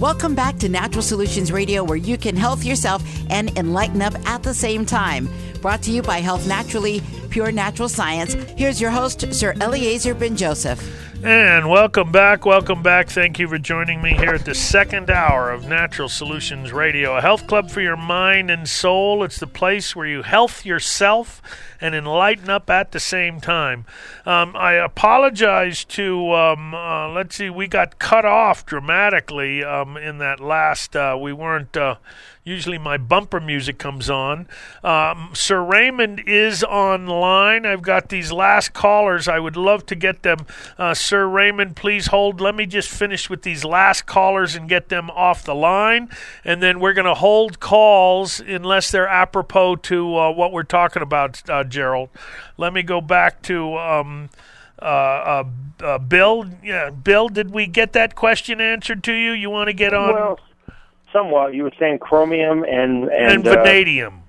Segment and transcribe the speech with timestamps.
[0.00, 4.42] Welcome back to Natural Solutions Radio, where you can health yourself and enlighten up at
[4.42, 5.28] the same time.
[5.62, 8.34] Brought to you by Health Naturally, Pure Natural Science.
[8.56, 10.82] Here's your host, Sir Eliezer Ben Joseph.
[11.24, 12.44] And welcome back.
[12.44, 13.08] Welcome back.
[13.08, 17.20] Thank you for joining me here at the second hour of Natural Solutions Radio, a
[17.20, 19.22] health club for your mind and soul.
[19.22, 21.40] It's the place where you health yourself
[21.84, 23.84] and enlighten up at the same time.
[24.24, 30.16] Um, I apologize to, um, uh, let's see, we got cut off dramatically um, in
[30.16, 31.76] that last, uh, we weren't.
[31.76, 31.96] Uh,
[32.46, 34.46] Usually my bumper music comes on.
[34.82, 37.64] Um, Sir Raymond is online.
[37.64, 39.26] I've got these last callers.
[39.26, 40.44] I would love to get them.
[40.76, 42.42] Uh, Sir Raymond, please hold.
[42.42, 46.10] Let me just finish with these last callers and get them off the line.
[46.44, 51.00] And then we're going to hold calls unless they're apropos to uh, what we're talking
[51.00, 52.08] about, uh, Gerald.
[52.56, 53.76] Let me go back to.
[53.76, 54.30] Um,
[54.80, 55.44] uh, uh,
[55.82, 59.30] uh, Bill, yeah, Bill, did we get that question answered to you?
[59.30, 60.14] You want to get on?
[60.14, 60.40] Well,
[61.12, 61.54] somewhat.
[61.54, 64.23] You were saying chromium and and, and uh, vanadium.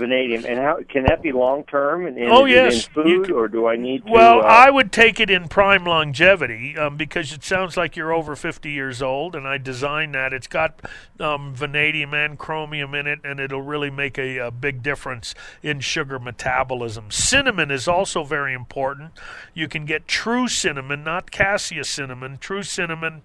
[0.00, 2.06] Vanadium, and how can that be long term?
[2.06, 2.86] And, and Oh, yes.
[2.88, 4.10] in food, can- or do I need to?
[4.10, 8.12] Well, uh, I would take it in prime longevity um, because it sounds like you're
[8.12, 10.32] over 50 years old, and I designed that.
[10.32, 10.80] It's got
[11.20, 15.78] um, vanadium and chromium in it, and it'll really make a, a big difference in
[15.80, 17.10] sugar metabolism.
[17.10, 19.12] Cinnamon is also very important.
[19.54, 23.22] You can get true cinnamon, not cassia cinnamon, true cinnamon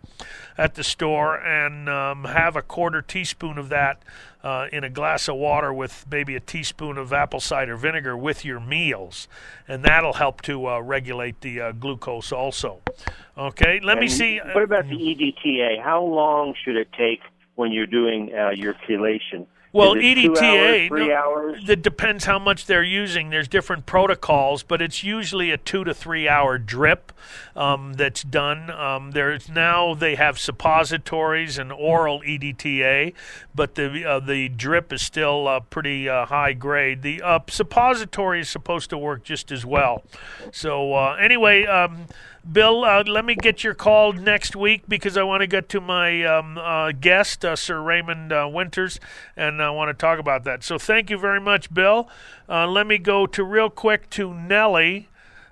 [0.58, 4.02] at the store, and um, have a quarter teaspoon of that
[4.45, 8.45] uh, in a glass of water with maybe a teaspoon of apple cider vinegar with
[8.45, 9.28] your meals,
[9.67, 12.79] and that'll help to uh, regulate the uh, glucose also.
[13.35, 14.39] Okay, let me see.
[14.53, 15.84] What about the E EDTA?
[15.84, 17.22] How long should it take
[17.55, 19.47] when you're doing uh, your chelation?
[19.75, 21.69] Well, Is it two EDTA, hours, three no, hours.
[21.69, 23.30] It depends how much they're using.
[23.30, 27.12] There's different protocols, but it's usually a two to three hour drip
[27.58, 28.69] um, that's done.
[28.69, 33.14] Um, there's now they have suppositories and oral EDTA,
[33.53, 37.02] but the uh, the drip is still uh, pretty uh, high grade.
[37.02, 40.03] The uh, suppository is supposed to work just as well.
[40.53, 41.66] So uh, anyway.
[41.66, 42.06] Um,
[42.51, 45.81] Bill, uh, let me get your call next week because I want to get to
[45.81, 49.00] my um, uh, guest, uh, Sir Raymond uh, Winters,
[49.35, 50.63] and I want to talk about that.
[50.63, 52.07] So thank you very much, Bill.
[52.47, 55.09] Uh, let me go to real quick to Nellie.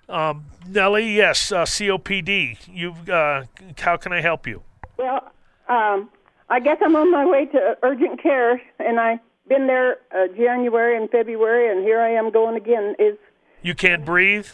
[0.07, 2.59] Um, Nellie, yes, uh, COPD.
[2.71, 3.45] You, uh,
[3.79, 4.61] how can I help you?
[4.97, 5.31] Well,
[5.67, 6.09] um,
[6.49, 10.95] I guess I'm on my way to urgent care, and I've been there uh, January
[10.95, 12.95] and February, and here I am going again.
[12.99, 13.17] Is
[13.63, 14.47] You can't breathe.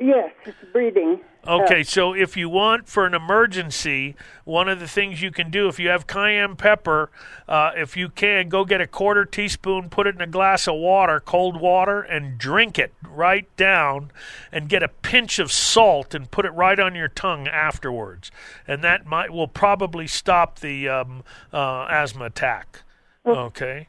[0.00, 1.20] yes, it's breathing.
[1.48, 5.68] Okay, so if you want for an emergency, one of the things you can do
[5.68, 7.10] if you have cayenne pepper,
[7.48, 10.74] uh, if you can, go get a quarter teaspoon, put it in a glass of
[10.74, 14.10] water, cold water, and drink it right down,
[14.50, 18.30] and get a pinch of salt and put it right on your tongue afterwards,
[18.66, 22.82] and that might will probably stop the um, uh, asthma attack.
[23.24, 23.88] Okay.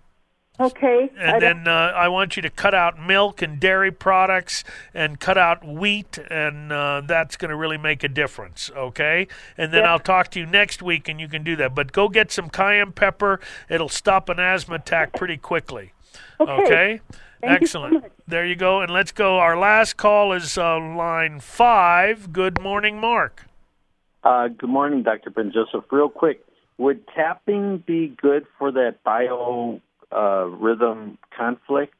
[0.59, 1.11] Okay.
[1.17, 4.63] And don't- then uh, I want you to cut out milk and dairy products
[4.93, 9.27] and cut out wheat, and uh, that's going to really make a difference, okay?
[9.57, 9.91] And then Yeah.
[9.91, 11.75] I'll talk to you next week, and you can do that.
[11.75, 15.93] But go get some cayenne pepper; it'll stop an asthma attack pretty quickly.
[16.39, 17.01] Okay.
[17.41, 17.93] Thank you so Excellent.
[18.03, 18.11] much.
[18.27, 18.81] there you go.
[18.81, 19.37] And let's go.
[19.37, 22.33] Our last call is uh, line five.
[22.33, 23.45] Good morning, Mark.
[24.23, 25.29] Uh, good morning, Dr.
[25.29, 25.85] Ben Joseph.
[25.91, 26.43] Real quick,
[26.79, 29.79] would tapping be good for that bio
[30.11, 31.93] uh, rhythm conflict?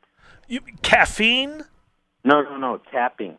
[0.47, 1.65] You, caffeine?
[2.23, 3.37] No, no, no, tapping.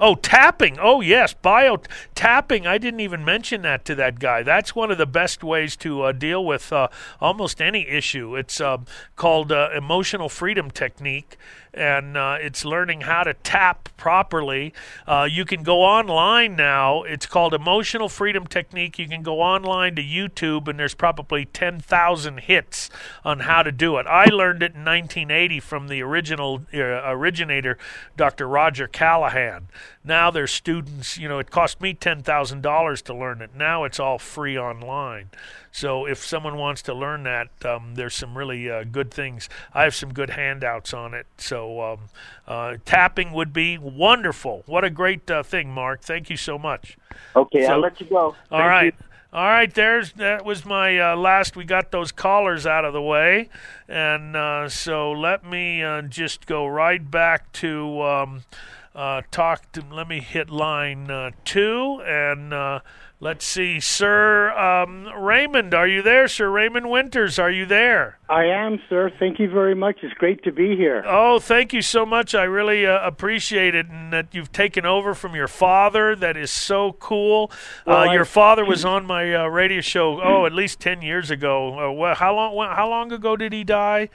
[0.00, 0.78] Oh, tapping.
[0.80, 1.78] Oh, yes, bio
[2.14, 2.68] tapping.
[2.68, 4.44] I didn't even mention that to that guy.
[4.44, 6.86] That's one of the best ways to uh, deal with uh,
[7.20, 8.36] almost any issue.
[8.36, 8.78] It's uh,
[9.16, 11.36] called uh, emotional freedom technique,
[11.74, 14.72] and uh, it's learning how to tap properly.
[15.06, 17.02] Uh, you can go online now.
[17.02, 18.98] It's called emotional freedom technique.
[18.98, 22.90] You can go online to YouTube, and there's probably 10,000 hits
[23.24, 24.06] on how to do it.
[24.06, 27.78] I learned it in 1980 from the original uh, originator,
[28.16, 28.48] Dr.
[28.48, 29.68] Roger Callahan.
[30.04, 33.50] Now there's students, you know, it cost me $10,000 to learn it.
[33.54, 35.30] Now it's all free online.
[35.72, 39.48] So if someone wants to learn that, um, there's some really uh, good things.
[39.72, 41.26] I have some good handouts on it.
[41.36, 41.98] So um,
[42.46, 44.62] uh, tapping would be wonderful.
[44.66, 46.00] What a great uh, thing, Mark.
[46.02, 46.96] Thank you so much.
[47.36, 48.16] Okay, So- I'll let you go.
[48.18, 48.94] All Thank right.
[48.98, 49.04] you.
[49.30, 51.54] All right, there's that was my uh, last.
[51.54, 53.50] We got those callers out of the way,
[53.86, 58.44] and uh, so let me uh, just go right back to um,
[58.94, 59.70] uh, talk.
[59.72, 62.80] To, let me hit line uh, two, and uh,
[63.20, 66.28] let's see, Sir um, Raymond, are you there?
[66.28, 68.18] Sir Raymond Winters, are you there?
[68.28, 69.10] I am, sir.
[69.18, 69.98] Thank you very much.
[70.02, 71.02] It's great to be here.
[71.06, 72.34] Oh, thank you so much.
[72.34, 76.14] I really uh, appreciate it, and that you've taken over from your father.
[76.14, 77.50] That is so cool.
[77.86, 80.20] Well, uh, I- your father was on my uh, radio show.
[80.22, 82.00] Oh, at least ten years ago.
[82.02, 82.54] Uh, how long?
[82.74, 84.10] How long ago did he die?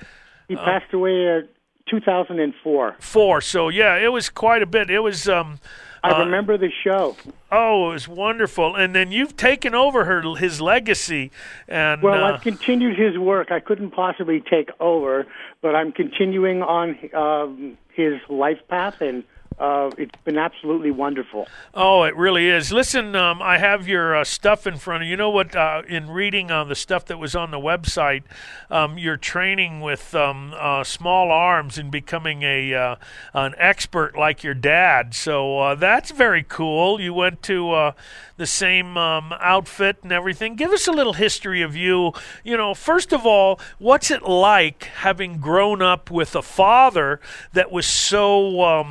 [0.48, 1.48] He passed away in
[1.90, 2.98] 2004.
[3.00, 3.42] Four.
[3.42, 4.90] So yeah, it was quite a bit.
[4.90, 5.28] It was.
[5.28, 5.60] Um,
[6.04, 7.16] I uh, remember the show.
[7.52, 8.76] Oh, it was wonderful.
[8.76, 11.32] And then you've taken over her his legacy,
[11.68, 13.52] and Well, uh, I've continued his work.
[13.52, 15.26] I couldn't possibly take over,
[15.62, 19.24] but I'm continuing on um, his life path, and
[19.60, 21.48] uh, it's been absolutely wonderful.
[21.74, 22.72] Oh, it really is.
[22.72, 25.12] Listen, um, I have your uh, stuff in front of you.
[25.12, 25.56] You know what?
[25.56, 28.24] Uh, in reading on the stuff that was on the website,
[28.72, 32.96] um, you're training with um, uh, small arms and becoming a uh,
[33.34, 35.14] an expert like your dad.
[35.14, 37.00] So uh, that's very cool.
[37.00, 37.92] You went to uh,
[38.38, 40.56] the same um, outfit and everything.
[40.56, 42.14] Give us a little history of you.
[42.44, 47.20] You know, first of all, what's it like having grown up with a father
[47.54, 48.84] that was so?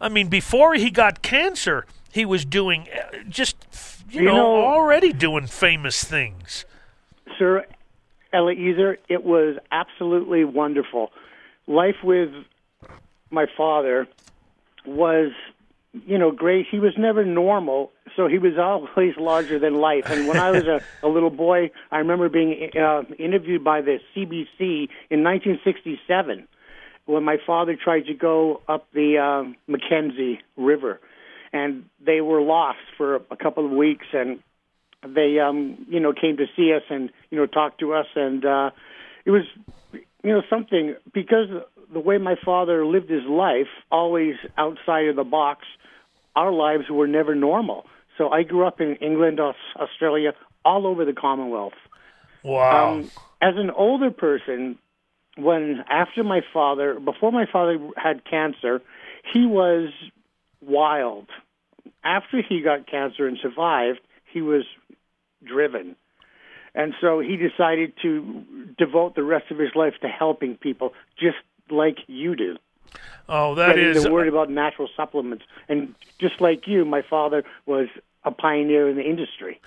[0.00, 3.56] I mean, before he got cancer, he was doing uh, just,
[4.10, 6.64] you, You know, know- already doing famous things.
[7.38, 7.64] Sir
[8.32, 11.10] Eliezer, it was absolutely wonderful.
[11.66, 12.30] Life with
[13.30, 14.06] my father
[14.86, 15.32] was,
[16.06, 16.66] you know, great.
[16.70, 20.04] He was never normal, so he was always larger than life.
[20.08, 23.98] And when I was a, a little boy, I remember being uh, interviewed by the
[24.14, 26.46] CBC in 1967
[27.08, 31.00] when my father tried to go up the uh, Mackenzie River,
[31.52, 34.40] and they were lost for a couple of weeks, and
[35.06, 38.44] they um you know came to see us and you know talk to us and
[38.44, 38.70] uh
[39.24, 39.44] it was
[39.92, 41.46] you know something because
[41.92, 45.66] the way my father lived his life always outside of the box
[46.34, 47.84] our lives were never normal
[48.16, 50.32] so i grew up in england Aus- australia
[50.64, 51.78] all over the commonwealth
[52.42, 52.94] Wow.
[52.94, 53.10] um,
[53.40, 54.78] as an older person,
[55.38, 58.82] when after my father, before my father had cancer,
[59.32, 59.90] he was
[60.60, 61.26] wild.
[62.02, 64.00] After he got cancer and survived,
[64.32, 64.64] he was
[65.44, 65.94] driven.
[66.74, 68.44] And so he decided to
[68.76, 71.38] devote the rest of his life to helping people, just
[71.70, 72.56] like you do.
[73.28, 74.08] oh, that is.
[74.08, 75.44] word about natural supplements.
[75.68, 77.88] And just like you, my father was
[78.24, 79.60] a pioneer in the industry.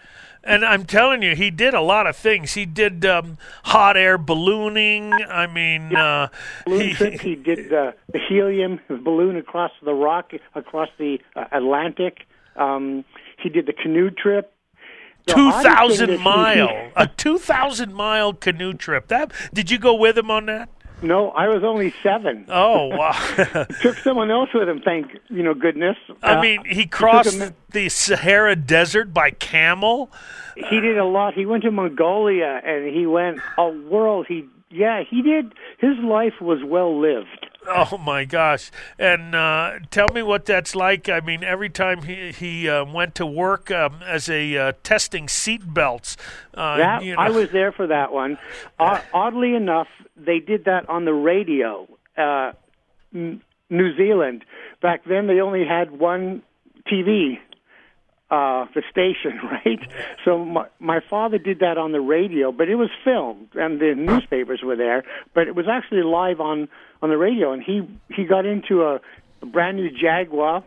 [0.43, 2.53] And I'm telling you, he did a lot of things.
[2.53, 5.13] He did um, hot air ballooning.
[5.13, 6.29] I mean, uh,
[6.65, 7.21] balloon he, trip.
[7.21, 12.25] He did uh, the helium balloon across the rock, across the uh, Atlantic.
[12.55, 13.05] Um,
[13.37, 14.51] he did the canoe trip.
[15.27, 19.07] The two oddest thing he- mile, a two thousand mile canoe trip.
[19.09, 20.69] That did you go with him on that?
[21.01, 22.45] No, I was only seven.
[22.47, 23.65] Oh wow!
[23.81, 24.81] Took someone else with him.
[24.83, 25.97] Thank you know goodness.
[26.21, 30.11] I Uh, mean, he crossed him- the Sahara Desert by camel.
[30.55, 31.33] he did a lot.
[31.33, 34.25] He went to Mongolia and he went a world.
[34.27, 35.53] He yeah, he did.
[35.79, 37.40] His life was well lived.
[37.67, 38.71] Oh my gosh!
[38.97, 41.09] And uh, tell me what that's like.
[41.09, 45.27] I mean, every time he he uh, went to work um, as a uh, testing
[45.27, 46.17] seat belts.
[46.53, 48.37] Uh, That you know, I was there for that one.
[48.79, 49.87] O- oddly enough,
[50.17, 51.87] they did that on the radio.
[52.17, 52.53] Uh,
[53.13, 54.43] N- New Zealand
[54.81, 56.41] back then, they only had one
[56.91, 57.37] TV,
[58.31, 59.79] uh, the station, right?
[60.23, 63.93] So my, my father did that on the radio, but it was filmed, and the
[63.93, 65.03] newspapers were there.
[65.35, 66.69] But it was actually live on
[67.01, 69.01] on the radio, and he he got into a,
[69.41, 70.63] a brand new Jaguar,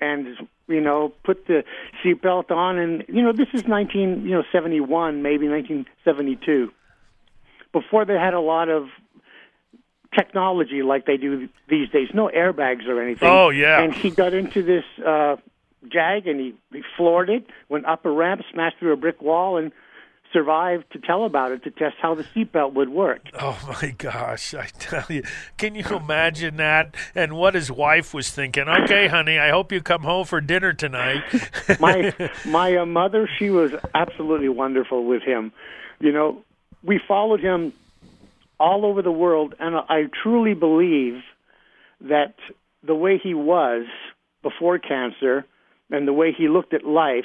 [0.00, 0.28] and
[0.68, 1.64] you know put the
[2.02, 6.36] seatbelt on, and you know this is nineteen you know seventy one, maybe nineteen seventy
[6.36, 6.70] two,
[7.72, 8.86] before they had a lot of
[10.16, 12.08] technology like they do these days.
[12.14, 13.28] No airbags or anything.
[13.28, 13.80] Oh, yeah.
[13.80, 15.36] And he got into this uh,
[15.88, 19.56] Jag and he, he floored it, went up a ramp, smashed through a brick wall,
[19.56, 19.72] and
[20.32, 23.20] survived to tell about it to test how the seatbelt would work.
[23.38, 24.54] Oh my gosh!
[24.54, 25.22] I tell you,
[25.56, 26.94] can you imagine that?
[27.14, 28.68] And what his wife was thinking?
[28.68, 31.22] Okay, honey, I hope you come home for dinner tonight.
[31.80, 32.14] my
[32.46, 35.52] my uh, mother, she was absolutely wonderful with him.
[35.98, 36.44] You know,
[36.82, 37.72] we followed him
[38.58, 41.22] all over the world, and I truly believe
[42.02, 42.34] that
[42.82, 43.86] the way he was
[44.42, 45.44] before cancer,
[45.90, 47.24] and the way he looked at life,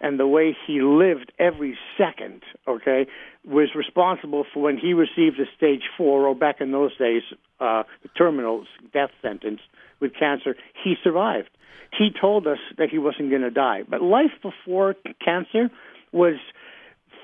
[0.00, 3.06] and the way he lived every second, okay,
[3.44, 7.22] was responsible for when he received a stage four, or back in those days,
[7.60, 7.82] uh,
[8.16, 9.60] terminal death sentence
[10.00, 10.56] with cancer.
[10.82, 11.50] He survived.
[11.96, 13.82] He told us that he wasn't going to die.
[13.88, 15.70] But life before cancer
[16.12, 16.36] was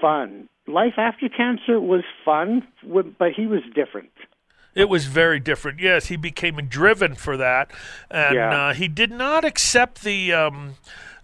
[0.00, 0.48] fun.
[0.66, 2.66] Life after cancer was fun,
[3.18, 4.10] but he was different.
[4.76, 5.80] It was very different.
[5.80, 7.70] Yes, he became driven for that,
[8.10, 8.66] and Yeah.
[8.68, 10.74] uh, he did not accept the um,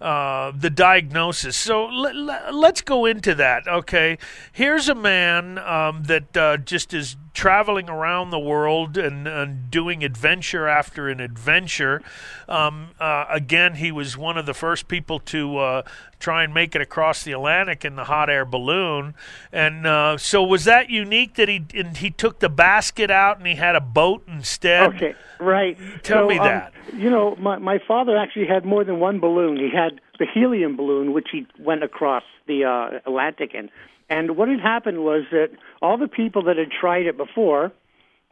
[0.03, 1.57] uh, the diagnosis.
[1.57, 3.69] So let, let's go into that.
[3.69, 4.19] Okay,
[4.53, 10.05] here's a man um, that uh, just is traveling around the world and, and doing
[10.05, 12.03] adventure after an adventure.
[12.49, 15.83] Um, uh, again, he was one of the first people to uh,
[16.19, 19.15] try and make it across the Atlantic in the hot air balloon.
[19.51, 23.47] And uh, so, was that unique that he and he took the basket out and
[23.47, 24.95] he had a boat instead?
[24.95, 25.79] Okay, right.
[26.03, 26.73] Tell So, me um, that.
[26.95, 29.57] You know, my my father actually had more than one balloon.
[29.57, 33.71] He had the helium balloon, which he went across the uh, Atlantic in.
[34.09, 37.73] And what had happened was that all the people that had tried it before,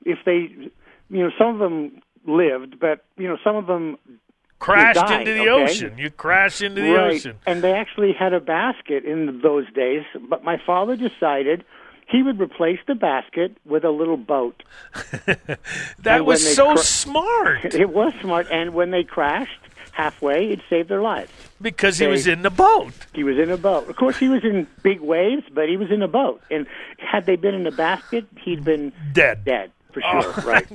[0.04, 0.50] if they,
[1.08, 3.96] you know, some of them lived, but you know, some of them
[4.58, 5.62] Crashed died, into the okay?
[5.62, 5.96] ocean.
[5.96, 7.14] You crashed into the right.
[7.14, 7.38] ocean.
[7.46, 11.64] And they actually had a basket in those days, but my father decided
[12.06, 14.62] he would replace the basket with a little boat.
[16.00, 19.60] That was so smart It was smart, and when they crashed
[19.92, 21.30] halfway, it saved their lives.
[21.60, 22.92] because he they- was in the boat.
[23.14, 23.88] He was in a boat.
[23.88, 26.40] Of course, he was in big waves, but he was in a boat.
[26.50, 26.66] And
[26.98, 29.44] had they been in a basket, he'd been Dead.
[29.44, 30.34] dead for sure.
[30.36, 30.66] Oh, right.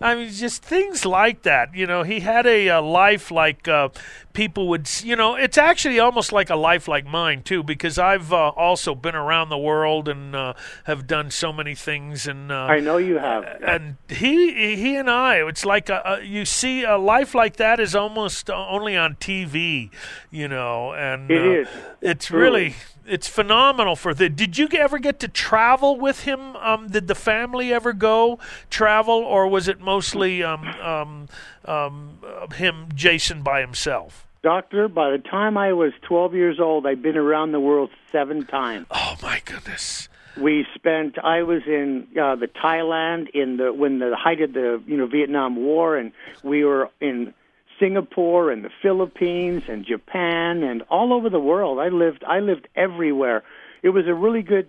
[0.00, 1.74] I mean, just things like that.
[1.74, 3.88] You know, he had a, uh life like uh,
[4.32, 4.88] people would.
[5.02, 8.94] You know, it's actually almost like a life like mine too, because I've uh, also
[8.94, 10.54] been around the world and uh,
[10.84, 12.26] have done so many things.
[12.26, 13.44] And uh, I know you have.
[13.62, 17.80] and he he and I, it's like a, a, you see a life like that
[17.80, 19.90] is almost only on TV,
[20.30, 21.68] you know, and It uh, is.
[22.00, 22.42] It's Truly.
[22.42, 22.74] really
[23.06, 24.28] it's phenomenal for the.
[24.28, 26.56] Did you ever get to travel with him?
[26.56, 28.38] Um, did the family ever go
[28.70, 31.28] travel, or was it mostly um, um,
[31.64, 32.18] um,
[32.54, 34.26] him, Jason, by himself?
[34.42, 38.44] Doctor, by the time I was 12 years old, I'd been around the world seven
[38.44, 38.86] times.
[38.90, 40.08] Oh my goodness!
[40.38, 41.18] We spent.
[41.18, 45.06] I was in uh, the Thailand in the when the height of the you know
[45.06, 47.32] Vietnam War, and we were in
[47.78, 51.78] Singapore and the Philippines and Japan and all over the world.
[51.78, 52.24] I lived.
[52.24, 53.42] I lived everywhere.
[53.82, 54.68] It was a really good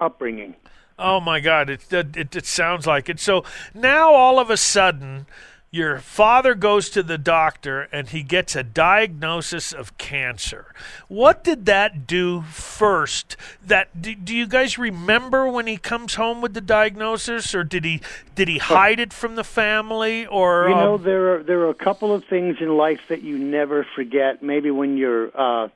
[0.00, 0.54] upbringing.
[0.98, 1.70] Oh my God!
[1.70, 3.20] It, it it sounds like it.
[3.20, 3.44] So
[3.74, 5.26] now all of a sudden,
[5.70, 10.74] your father goes to the doctor and he gets a diagnosis of cancer.
[11.08, 13.36] What did that do first?
[13.64, 17.84] That do, do you guys remember when he comes home with the diagnosis, or did
[17.84, 18.00] he
[18.34, 21.70] did he hide it from the family, or You know, um, there are there are
[21.70, 24.42] a couple of things in life that you never forget.
[24.42, 25.68] Maybe when your uh,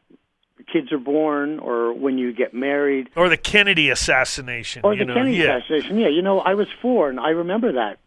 [0.73, 4.81] kids are born, or when you get married, or the Kennedy assassination?
[4.85, 5.15] or the know?
[5.15, 5.59] Kennedy yeah.
[5.59, 5.99] assassination.
[5.99, 7.99] Yeah, you know, I was four, and I remember that.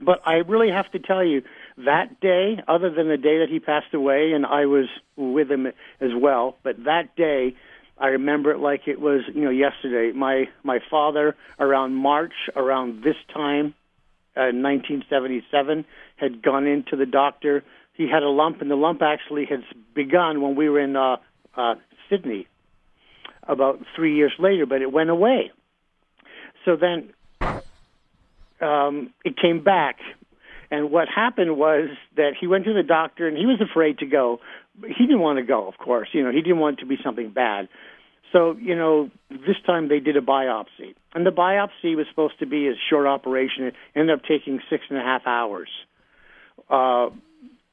[0.00, 1.42] But I really have to tell you,
[1.76, 5.66] that day, other than the day that he passed away, and I was with him
[6.00, 7.54] as well, but that day,
[7.98, 10.16] I remember it like it was, you know, yesterday.
[10.16, 13.74] My my father, around March, around this time,
[14.36, 15.84] uh, 1977,
[16.16, 17.62] had gone into the doctor.
[17.92, 19.64] He had a lump, and the lump actually had
[19.94, 21.16] begun when we were in uh,
[21.54, 21.74] uh,
[22.08, 22.46] Sydney
[23.42, 25.50] about three years later, but it went away.
[26.64, 27.12] So then
[28.60, 29.96] um, it came back.
[30.70, 34.06] And what happened was that he went to the doctor and he was afraid to
[34.06, 34.38] go.
[34.82, 36.08] He didn't want to go, of course.
[36.12, 37.68] You know, he didn't want it to be something bad.
[38.32, 40.94] So, you know, this time they did a biopsy.
[41.12, 43.64] And the biopsy was supposed to be a short operation.
[43.64, 45.68] It ended up taking six and a half hours.
[46.68, 47.10] Uh,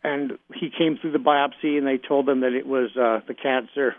[0.03, 3.36] and he came through the biopsy and they told him that it was uh, the
[3.36, 3.96] cancer,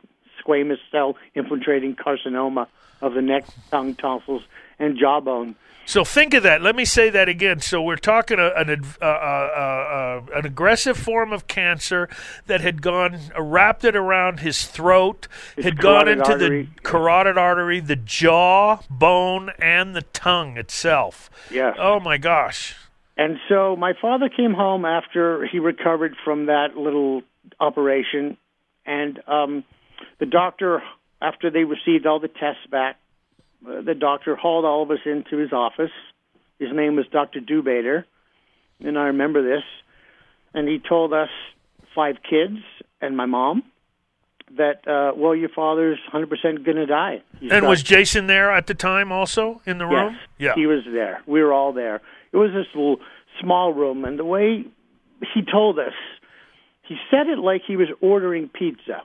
[0.49, 2.67] squamous cell infiltrating carcinoma
[3.01, 4.43] of the neck, tongue, tonsils,
[4.79, 5.55] and jawbone.
[5.87, 6.61] So think of that.
[6.61, 7.61] Let me say that again.
[7.61, 12.11] So we're talking a, an uh, uh, uh, an aggressive form of cancer
[12.45, 16.65] that had gone wrapped it around his throat, His had gone into artery.
[16.65, 21.31] the carotid artery, the jaw, bone, and the tongue itself.
[21.51, 21.75] Yes.
[21.79, 22.77] Oh my gosh.
[23.17, 27.23] And so my father came home after he recovered from that little
[27.61, 28.37] operation,
[28.85, 29.65] and um,
[30.19, 30.83] the doctor,
[31.21, 32.97] after they received all the tests back,
[33.67, 35.91] uh, the doctor hauled all of us into his office.
[36.59, 37.41] His name was Dr.
[37.41, 38.05] Dubater,
[38.81, 39.65] and I remember this.
[40.55, 41.29] And he told us,
[41.95, 42.59] five kids
[43.01, 43.63] and my mom,
[44.57, 47.23] that, uh, well, your father's 100% going to die.
[47.41, 50.15] He's And got- was Jason there at the time also in the room?
[50.15, 50.55] Yes, Yeah.
[50.55, 51.21] he was there.
[51.27, 52.01] We were all there.
[52.33, 53.01] It was this little
[53.41, 54.65] small room, and the way
[55.35, 55.93] he told us,
[56.83, 59.03] he said it like he was ordering pizza.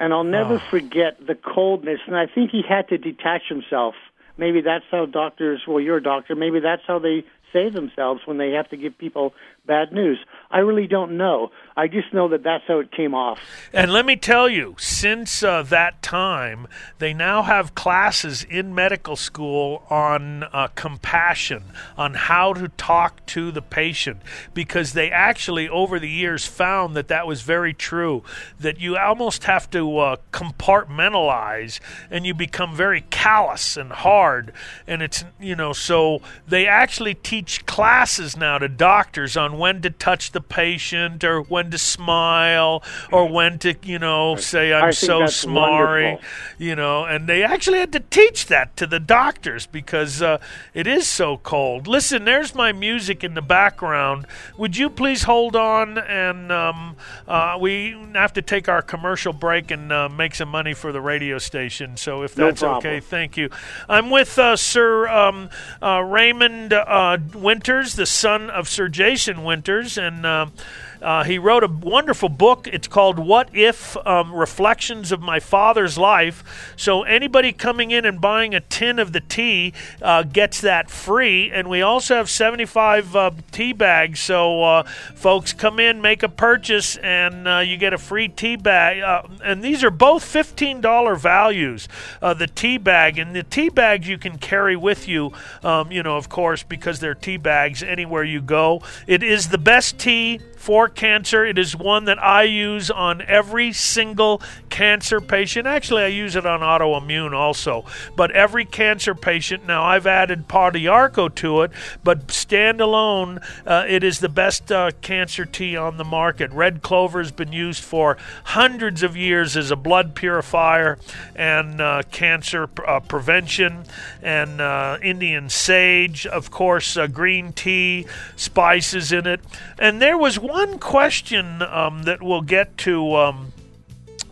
[0.00, 0.70] And I'll never Oh.
[0.70, 2.00] forget the coldness.
[2.06, 3.94] And I think he had to detach himself.
[4.36, 8.38] Maybe that's how doctors, well, you're a doctor, maybe that's how they save themselves when
[8.38, 9.34] they have to give people
[9.66, 10.18] bad news.
[10.50, 11.50] I really don't know.
[11.76, 13.38] I just know that that's how it came off.
[13.72, 16.66] And let me tell you, since uh, that time,
[16.98, 21.64] they now have classes in medical school on uh, compassion,
[21.96, 24.22] on how to talk to the patient,
[24.54, 28.24] because they actually, over the years, found that that was very true.
[28.58, 31.78] That you almost have to uh, compartmentalize
[32.10, 34.52] and you become very callous and hard.
[34.86, 39.90] And it's, you know, so they actually teach classes now to doctors on when to
[39.90, 45.26] touch the patient or when to smile or when to, you know, say, I'm so
[45.26, 46.18] smarry,
[46.58, 50.38] you know, and they actually had to teach that to the doctors because uh,
[50.74, 51.86] it is so cold.
[51.86, 54.26] Listen, there's my music in the background.
[54.56, 59.70] Would you please hold on and um, uh, we have to take our commercial break
[59.70, 61.96] and uh, make some money for the radio station.
[61.96, 63.50] So if that's no okay, thank you.
[63.88, 65.50] I'm with uh, Sir um,
[65.82, 70.52] uh, Raymond uh, Winters, the son of Sir Jason Winters, and um,
[71.02, 72.66] uh, he wrote a wonderful book.
[72.66, 76.74] It's called What If um, Reflections of My Father's Life.
[76.76, 81.50] So anybody coming in and buying a tin of the tea uh, gets that free.
[81.50, 84.20] And we also have 75 uh, tea bags.
[84.20, 84.82] So uh,
[85.14, 89.00] folks come in, make a purchase, and uh, you get a free tea bag.
[89.00, 91.88] Uh, and these are both $15 values.
[92.20, 93.18] the tea bag.
[93.18, 97.00] And the tea bags you can carry with you, um, you know, of course, because
[97.00, 98.82] they're tea bags anywhere you go.
[99.06, 101.46] It is the best tea for cancer.
[101.46, 105.66] It is one that I use on every single cancer patient.
[105.66, 107.84] Actually, I use it on autoimmune also.
[108.16, 111.70] But every cancer patient, now I've added Pau d'Arco to it,
[112.04, 116.50] but standalone, uh, it is the best uh, cancer tea on the market.
[116.52, 120.98] Red clover has been used for hundreds of years as a blood purifier
[121.34, 123.84] and uh, cancer uh, prevention,
[124.22, 128.06] and uh, Indian sage, of course, uh, green tea,
[128.36, 129.40] spices in it.
[129.78, 133.52] And there was one question um, that we'll get to um,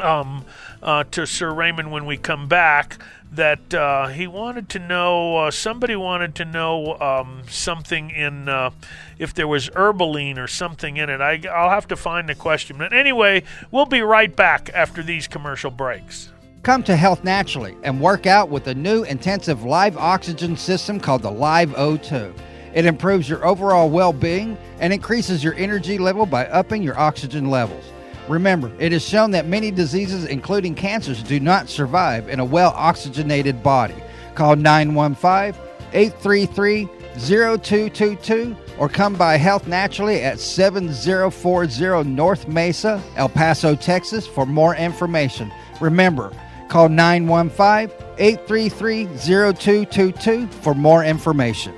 [0.01, 0.45] um,
[0.83, 2.99] uh, to Sir Raymond when we come back.
[3.33, 5.37] That uh, he wanted to know.
[5.37, 8.71] Uh, somebody wanted to know um, something in uh,
[9.19, 11.21] if there was herbaline or something in it.
[11.21, 12.79] I, I'll have to find the question.
[12.79, 13.43] But anyway,
[13.73, 16.31] we'll be right back after these commercial breaks.
[16.63, 21.23] Come to Health Naturally and work out with a new intensive live oxygen system called
[21.23, 22.33] the Live O2.
[22.75, 27.51] It improves your overall well being and increases your energy level by upping your oxygen
[27.51, 27.85] levels.
[28.29, 32.73] Remember, it is shown that many diseases, including cancers, do not survive in a well
[32.75, 33.95] oxygenated body.
[34.35, 35.61] Call 915
[35.93, 44.45] 833 0222 or come by Health Naturally at 7040 North Mesa, El Paso, Texas for
[44.45, 45.51] more information.
[45.81, 46.33] Remember,
[46.69, 51.75] call 915 833 0222 for more information.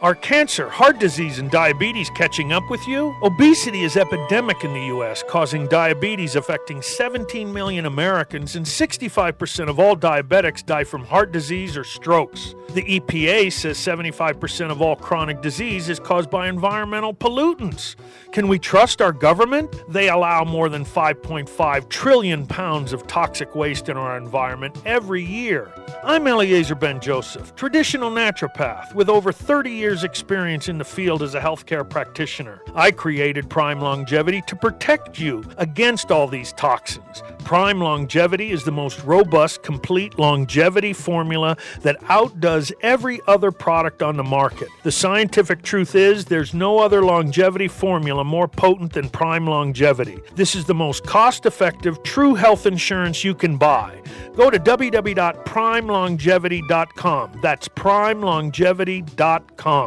[0.00, 3.16] Are cancer, heart disease, and diabetes catching up with you?
[3.20, 9.80] Obesity is epidemic in the U.S., causing diabetes affecting 17 million Americans, and 65% of
[9.80, 12.54] all diabetics die from heart disease or strokes.
[12.74, 17.96] The EPA says 75% of all chronic disease is caused by environmental pollutants.
[18.30, 19.74] Can we trust our government?
[19.88, 25.72] They allow more than 5.5 trillion pounds of toxic waste in our environment every year.
[26.04, 31.34] I'm Eliezer Ben Joseph, traditional naturopath with over 30 years' experience in the field as
[31.34, 32.60] a healthcare practitioner.
[32.74, 37.22] I created Prime Longevity to protect you against all these toxins.
[37.44, 44.16] Prime Longevity is the most robust, complete longevity formula that outdoes every other product on
[44.16, 44.68] the market.
[44.82, 50.18] The scientific truth is there's no other longevity formula more potent than Prime Longevity.
[50.34, 53.98] This is the most cost effective, true health insurance you can buy.
[54.36, 57.40] Go to www.primelongevity.com.
[57.40, 59.77] That's primelongevity.com.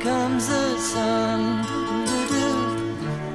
[0.00, 1.64] comes the sun.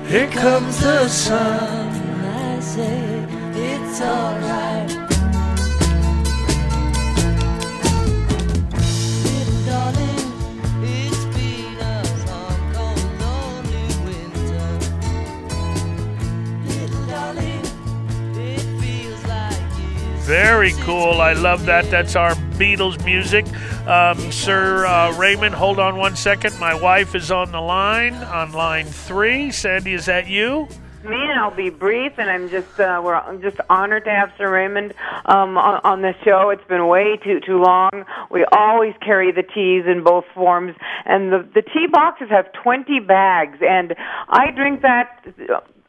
[0.07, 1.89] Here comes the sun.
[2.25, 5.04] I say it's alright.
[20.25, 21.21] Very cool.
[21.21, 21.91] I love that.
[21.91, 23.45] That's our Beatles music.
[23.87, 26.59] Um, Sir uh, Raymond, hold on one second.
[26.59, 29.51] My wife is on the line, on line three.
[29.51, 30.67] Sandy, is that you?
[31.03, 32.13] Me, and I'll be brief.
[32.17, 36.01] And I'm just uh, we're I'm just honored to have Sir Raymond um, on, on
[36.01, 36.49] the show.
[36.49, 37.91] It's been way too too long.
[38.31, 42.99] We always carry the teas in both forms, and the the tea boxes have 20
[43.01, 43.93] bags, and
[44.27, 45.23] I drink that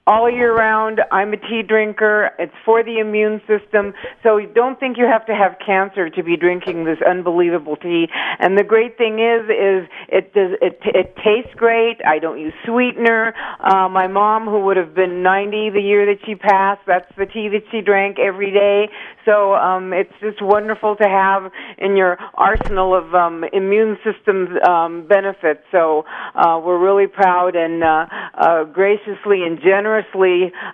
[0.06, 1.00] all year round.
[1.10, 2.30] I'm a tea drinker.
[2.38, 3.92] It's for the immune system.
[4.22, 8.06] So don't think you have to have cancer to be drinking this unbelievable tea.
[8.38, 11.98] And the great thing is, is it does it it tastes great.
[12.06, 13.34] I don't use sweetener.
[13.60, 17.26] Uh, my mom, who would have been 90 the year that she passed, that's the
[17.26, 18.88] tea that she drank every day.
[19.24, 25.06] So um, it's just wonderful to have in your arsenal of um, immune system um,
[25.08, 25.62] benefits.
[25.72, 26.04] So
[26.36, 29.95] uh, we're really proud and uh, uh, graciously and generously,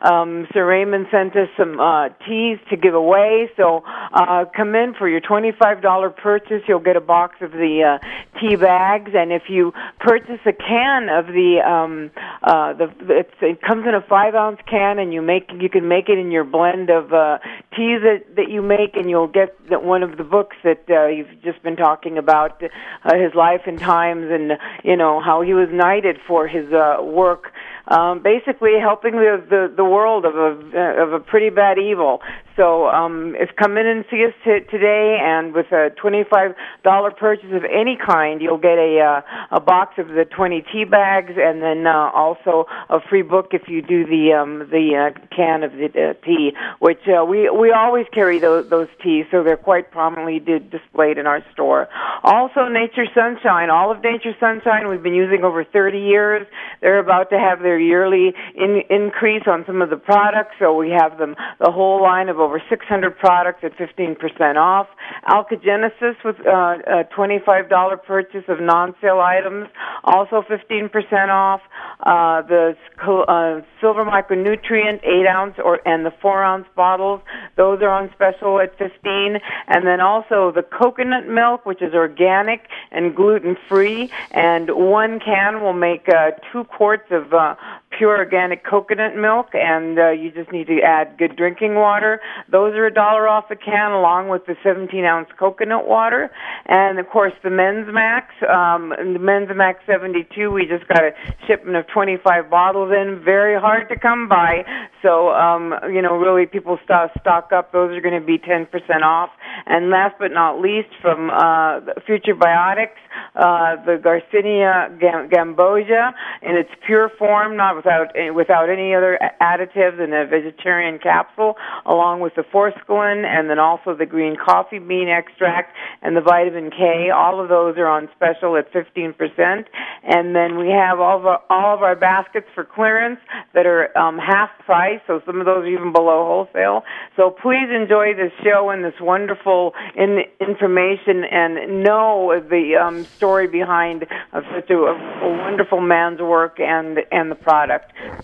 [0.03, 3.51] um, Sir Raymond sent us some uh, teas to give away.
[3.57, 3.83] So
[4.13, 6.63] uh, come in for your $25 purchase.
[6.67, 11.09] You'll get a box of the uh, tea bags, and if you purchase a can
[11.09, 12.11] of the, um,
[12.43, 15.89] uh, the it's, it comes in a five ounce can, and you make you can
[15.89, 17.39] make it in your blend of uh,
[17.77, 21.07] teas that that you make, and you'll get the, one of the books that uh,
[21.07, 24.53] you've just been talking about, uh, his life and times, and
[24.85, 27.53] you know how he was knighted for his uh, work
[27.87, 32.21] um, basically helping the, the the world of a of a pretty bad evil.
[32.57, 36.55] So um, if come in and see us t- today, and with a twenty five
[36.85, 40.85] dollar purchase of any kind, you'll get a uh, a box of the twenty tea
[40.85, 45.19] bags, and then uh, also a free book if you do the um, the uh,
[45.35, 49.43] can of the uh, tea, which uh, we we always carry those those teas, so
[49.43, 51.89] they're quite prominently di- displayed in our store.
[52.23, 56.47] Also, Nature Sunshine, all of Nature Sunshine, we've been using over thirty years.
[56.83, 60.91] They're about to have their yearly in- increase on some of the products, so we
[60.91, 64.89] have them the whole line of over 600 products at 15% off.
[65.29, 69.69] Alkagenesis with uh, a $25 purchase of non-sale items,
[70.05, 71.61] also 15% off.
[72.01, 77.21] Uh, the uh, silver micronutrient 8 ounce or and the 4 ounce bottles,
[77.57, 79.39] those are on special at 15.
[79.69, 85.61] And then also the coconut milk, which is organic and gluten free, and one can
[85.61, 87.55] will make uh, two quarts of uh,
[87.97, 92.21] pure organic coconut milk, and uh, you just need to add good drinking water.
[92.51, 96.31] Those are a dollar off a can, along with the 17 ounce coconut water,
[96.67, 100.51] and of course the Men's Max, um, the Men's Max 72.
[100.51, 101.13] We just got a
[101.47, 104.65] shipment of 25 bottles in, very hard to come by.
[105.03, 107.73] So um, you know, really, people stock stock up.
[107.73, 108.67] Those are going to be 10%
[109.03, 109.31] off.
[109.67, 112.99] And last but not least, from uh, Future Biotics,
[113.35, 120.03] uh, the Garcinia gam- gambosia in its pure form, not without without any other additives,
[120.03, 125.09] in a vegetarian capsule, along with the forskolin, and then also the green coffee bean
[125.09, 127.11] extract and the vitamin K.
[127.11, 129.65] All of those are on special at 15%.
[130.05, 133.21] And then we have all of our, all of our baskets for clearance
[133.55, 136.83] that are um, half price, so some of those are even below wholesale.
[137.17, 143.47] So please enjoy this show and this wonderful in, information and know the um, story
[143.47, 147.72] behind of such a, a wonderful man's work and and the product.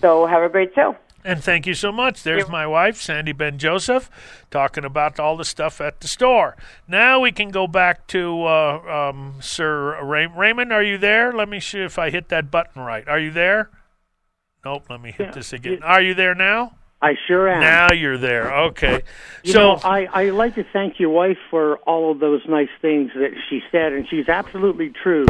[0.01, 0.95] So have a great show.
[1.23, 2.23] And thank you so much.
[2.23, 4.09] There's my wife, Sandy Ben Joseph,
[4.49, 6.55] talking about all the stuff at the store.
[6.87, 10.71] Now we can go back to uh, um, Sir Ray- Raymond.
[10.71, 11.33] Are you there?
[11.33, 13.05] Let me see if I hit that button right.
[13.07, 13.69] Are you there?
[14.63, 14.85] Nope.
[14.89, 15.31] Let me hit Yeah.
[15.33, 15.83] this again.
[15.83, 16.75] Are you there now?
[17.01, 17.61] I sure am.
[17.61, 18.53] Now you're there.
[18.67, 19.03] Okay.
[19.43, 22.69] You so know, I, I like to thank your wife for all of those nice
[22.81, 25.25] things that she said, and she's absolutely true.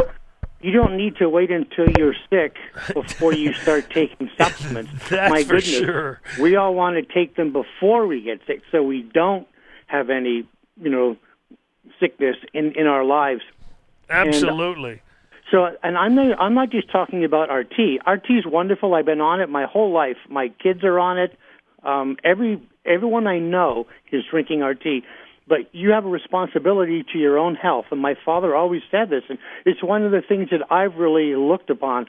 [0.62, 2.56] You don't need to wait until you're sick
[2.92, 4.90] before you start taking supplements.
[5.08, 6.20] That's My for goodness, sure.
[6.38, 9.46] we all want to take them before we get sick, so we don't
[9.86, 10.46] have any,
[10.80, 11.16] you know,
[11.98, 13.42] sickness in in our lives.
[14.08, 15.02] absolutely.
[15.50, 17.98] So, and I'm not, I'm not just talking about RT.
[18.06, 18.94] RT is wonderful.
[18.94, 20.16] I've been on it my whole life.
[20.28, 21.36] My kids are on it.
[21.82, 25.02] Um, every everyone I know is drinking our tea.
[25.50, 29.24] But you have a responsibility to your own health, and my father always said this,
[29.28, 29.36] and
[29.66, 32.06] it's one of the things that I've really looked upon.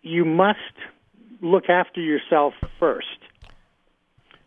[0.00, 0.58] You must
[1.42, 3.18] look after yourself first.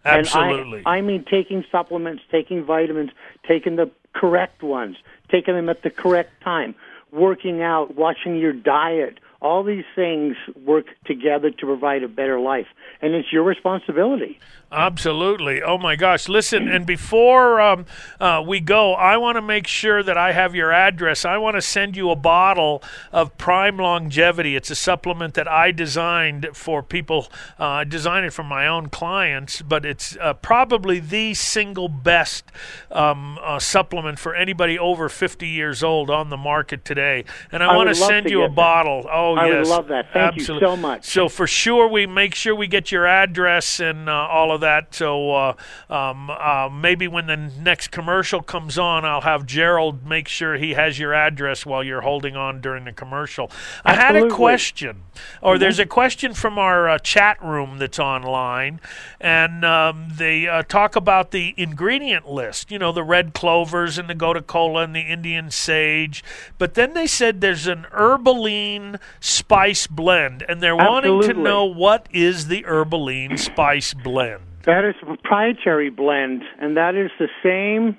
[0.04, 0.82] And Absolutely.
[0.84, 3.12] I, I mean taking supplements, taking vitamins,
[3.48, 4.98] taking the correct ones,
[5.30, 6.74] taking them at the correct time,
[7.12, 9.20] working out, watching your diet.
[9.42, 12.68] All these things work together to provide a better life,
[13.02, 14.40] and it's your responsibility.
[14.72, 15.62] Absolutely.
[15.62, 16.30] Oh my gosh.
[16.30, 17.86] Listen, and before um,
[18.22, 21.26] uh, we go, I want to make sure that I have your address.
[21.26, 24.56] I want to send you a bottle of Prime Longevity.
[24.56, 27.28] It's a supplement that I designed for people.
[27.60, 32.46] Uh, I designed it for my own clients, but it's uh, probably the single best
[32.92, 37.26] um, uh, supplement for anybody over 50 years old on the market today.
[37.52, 38.56] And I, I want to send you a that.
[38.56, 39.06] bottle.
[39.12, 40.12] Oh Oh, I would love that.
[40.14, 41.06] Thank you so much.
[41.06, 44.94] So for sure, we make sure we get your address and uh, all of that.
[44.94, 45.54] So uh,
[45.90, 50.74] um, uh, maybe when the next commercial comes on, I'll have Gerald make sure he
[50.74, 53.52] has your address while you're holding on during the commercial.
[53.86, 55.04] I had a question,
[55.42, 55.60] or Mhm.
[55.60, 58.80] there's a question from our uh, chat room that's online,
[59.20, 62.72] and um, they uh, talk about the ingredient list.
[62.72, 66.24] You know, the red clovers and the gotu kola and the Indian sage.
[66.58, 72.08] But then they said there's an herbaline spice blend, and they're wanting to know what
[72.12, 74.42] is the herbaline spice blend.
[74.66, 77.98] That is a proprietary blend, and that is the same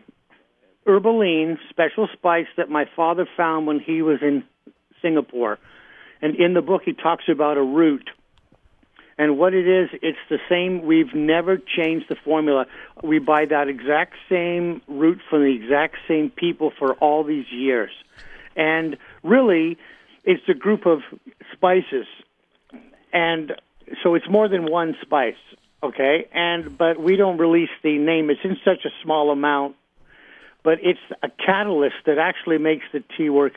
[0.87, 4.45] herbaline special spice that my father found when he was in
[5.01, 5.59] Singapore.
[6.21, 8.11] And in the book, he talks about a root.
[9.19, 10.85] And what it is, it's the same.
[10.85, 12.67] We've never changed the formula.
[13.03, 17.91] We buy that exact same root from the exact same people for all these years.
[18.57, 19.79] And really,
[20.25, 21.01] it's a group of
[21.53, 22.07] spices.
[23.13, 23.53] And
[24.03, 25.35] so it's more than one spice,
[25.83, 26.29] okay?
[26.33, 28.31] And but we don't release the name.
[28.31, 29.77] It's in such a small amount,
[30.63, 33.55] but it's a catalyst that actually makes the tea work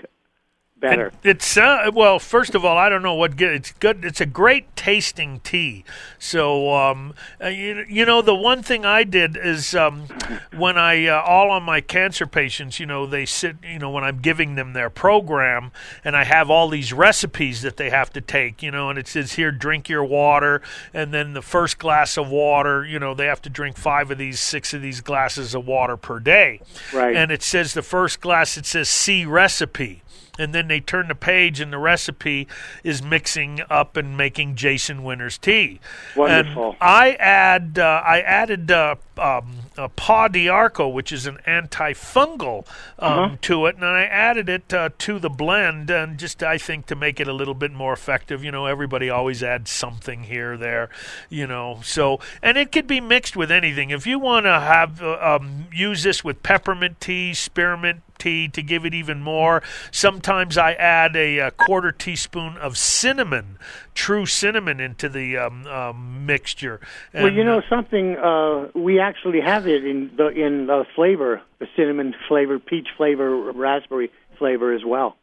[0.77, 1.11] better.
[1.23, 2.19] It's uh, well.
[2.19, 3.53] First of all, I don't know what good.
[3.53, 4.03] It's good.
[4.05, 5.83] It's a great tasting tea.
[6.19, 10.07] So um, uh, you, you know the one thing I did is um,
[10.55, 13.57] when I uh, all on my cancer patients, you know, they sit.
[13.63, 15.71] You know, when I'm giving them their program,
[16.03, 18.61] and I have all these recipes that they have to take.
[18.61, 20.61] You know, and it says here, drink your water,
[20.93, 22.85] and then the first glass of water.
[22.85, 25.97] You know, they have to drink five of these, six of these glasses of water
[25.97, 26.61] per day.
[26.93, 27.15] Right.
[27.15, 28.57] And it says the first glass.
[28.57, 30.01] It says see recipe
[30.37, 32.47] and then they turn the page and the recipe
[32.83, 35.79] is mixing up and making Jason Winter's tea.
[36.15, 36.71] Wonderful.
[36.71, 42.65] And I add uh, I added uh, um, uh, Pau d'Arco, which is an antifungal,
[42.99, 43.35] um, Uh-huh.
[43.41, 46.95] to it, and I added it uh, to the blend, and just I think to
[46.95, 48.43] make it a little bit more effective.
[48.43, 50.89] You know, everybody always adds something here or there.
[51.29, 53.89] You know, so and it could be mixed with anything.
[53.89, 58.61] If you want to have uh, um, use this with peppermint tea, spearmint tea to
[58.61, 59.61] give it even more.
[59.91, 63.57] Sometimes I add a, uh quarter teaspoon of cinnamon,
[63.93, 66.79] true cinnamon, into the um, um, mixture.
[67.13, 68.17] well, you know uh, something.
[68.17, 73.51] Uh, we actually have it in the in the flavor, the cinnamon flavor, peach flavor,
[73.51, 75.15] raspberry flavor as well.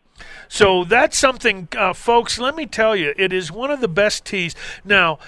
[0.48, 2.38] So that's something, uh, folks.
[2.38, 4.54] Let me tell you, it is one of the best teas.
[4.84, 5.18] Now,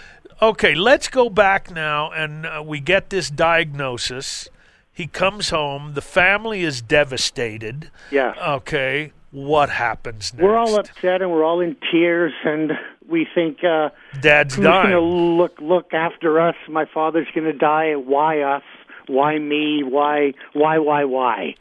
[0.41, 4.49] okay, let's go back now, and uh, we get this diagnosis.
[4.95, 5.95] He comes home.
[5.95, 7.91] The family is devastated.
[8.13, 8.33] Yeah.
[8.59, 10.45] Okay, what happens next?
[10.45, 12.71] We're all upset and we're all in tears, and
[13.09, 13.89] we think uh,
[14.21, 14.93] Dad's dying.
[14.93, 16.55] going to look look after us?
[16.69, 17.95] My father's going to die.
[17.95, 18.63] Why us?
[19.09, 19.83] Why me?
[19.83, 20.35] Why?
[20.53, 20.79] Why?
[20.79, 21.05] Why?
[21.05, 21.57] Why?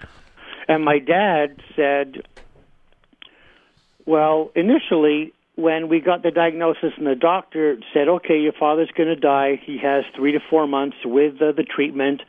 [0.68, 2.22] And my dad said,
[4.06, 9.10] "Well, initially." When we got the diagnosis and the doctor said, "Okay, your father's going
[9.10, 9.62] to die.
[9.64, 12.24] He has three to four months with uh, the treatment.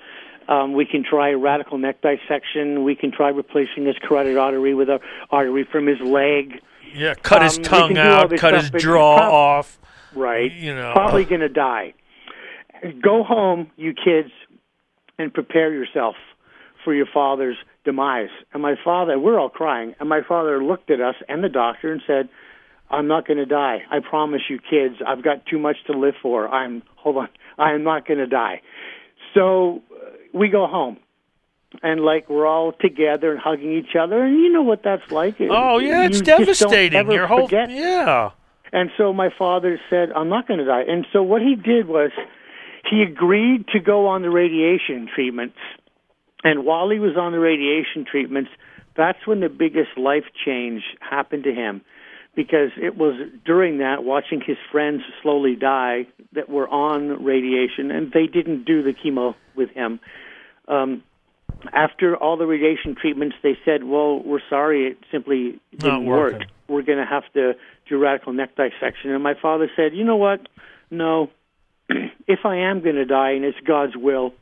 [0.48, 2.84] Um, we can try a radical neck dissection.
[2.84, 6.60] We can try replacing his carotid artery with a artery from his leg."
[6.94, 9.32] Yeah, cut his Um, we tongue can do all out, cut stuff, his jaw prob-
[9.32, 9.78] off.
[10.14, 10.52] Right.
[10.52, 11.94] You know, Probably going to die.
[13.02, 14.30] Go home, you kids,
[15.18, 16.14] and prepare yourself
[16.84, 18.28] for your father's demise.
[18.52, 21.92] And my father, we're all crying, and my father looked at us and the doctor
[21.92, 22.28] and said,
[22.90, 23.78] I'm not going to die.
[23.90, 24.96] I promise you, kids.
[25.06, 26.48] I've got too much to live for.
[26.48, 27.28] I'm, hold on,
[27.58, 28.60] I am not going to die.
[29.34, 29.82] So
[30.34, 30.98] we go home.
[31.82, 35.36] And like we're all together and hugging each other, and you know what that's like.
[35.40, 37.10] Oh yeah, it's You devastating.
[37.10, 38.30] Your whole forget yeah.
[38.72, 40.84] and so my father said, I'm not going to die.
[40.86, 42.12] And so what he did was
[42.88, 45.56] he agreed to go on the radiation treatments.
[46.44, 48.50] And while he was on the radiation treatments,
[48.96, 51.82] that's when the biggest life change happened to him.
[52.36, 58.12] Because it was during that, watching his friends slowly die that were on radiation, and
[58.12, 60.00] they didn't do the chemo with him.
[60.68, 61.02] Um,
[61.72, 66.42] after all the radiation treatments, they said, "Well, we're sorry, it simply didn't work.
[66.68, 67.54] We're going to have to
[67.88, 70.40] do radical neck dissection." And my father said, "You know what?
[70.90, 71.30] No,
[71.88, 74.34] if I am going to die and it's God's will,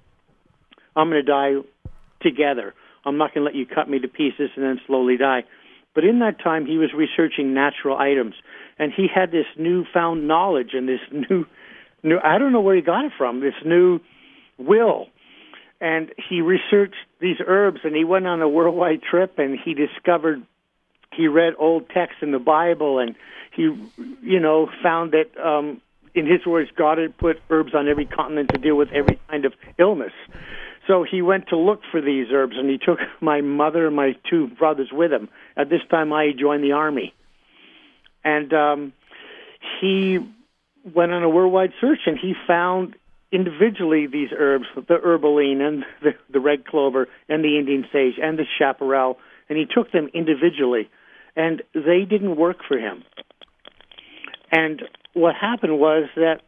[0.96, 1.54] I'm going to die
[2.20, 2.74] together.
[3.04, 5.44] I'm not going to let you cut me to pieces and then slowly die."
[5.94, 8.34] But in that time, he was researching natural items,
[8.78, 11.46] and he had this newfound knowledge and this new,
[12.02, 13.40] new I don't know where he got it from.
[13.40, 14.00] This new
[14.58, 15.08] will
[15.82, 20.40] and he researched these herbs and he went on a worldwide trip and he discovered
[21.12, 23.16] he read old texts in the bible and
[23.54, 23.62] he
[24.22, 25.82] you know found that um
[26.14, 29.44] in his words god had put herbs on every continent to deal with every kind
[29.44, 30.12] of illness.
[30.86, 34.16] So he went to look for these herbs and he took my mother and my
[34.28, 35.28] two brothers with him.
[35.56, 37.14] At this time i joined the army.
[38.24, 38.92] And um,
[39.80, 40.18] he
[40.84, 42.94] went on a worldwide search and he found
[43.32, 48.38] individually these herbs, the herbaline and the, the red clover and the Indian sage and
[48.38, 49.18] the chaparral,
[49.48, 50.88] and he took them individually,
[51.34, 53.02] and they didn't work for him.
[54.50, 54.82] And
[55.14, 56.42] what happened was that,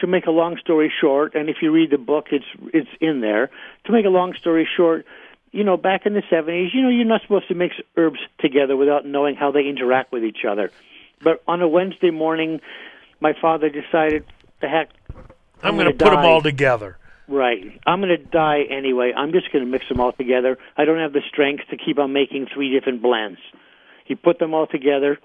[0.00, 3.20] to make a long story short, and if you read the book, it's it's in
[3.20, 3.48] there.
[3.86, 5.06] To make a long story short,
[5.52, 8.76] you know, back in the seventies, you know, you're not supposed to mix herbs together
[8.76, 10.70] without knowing how they interact with each other.
[11.22, 12.60] But on a Wednesday morning,
[13.20, 14.24] my father decided,
[14.60, 14.88] the heck,
[15.62, 16.98] I'm, going going to put them all together.
[17.26, 17.80] Right.
[17.86, 19.12] I'm going to die anyway.
[19.16, 20.58] I'm just going to mix them all together.
[20.76, 23.38] I don't have the strength to keep on making three different blends.
[24.04, 25.18] He put them all together,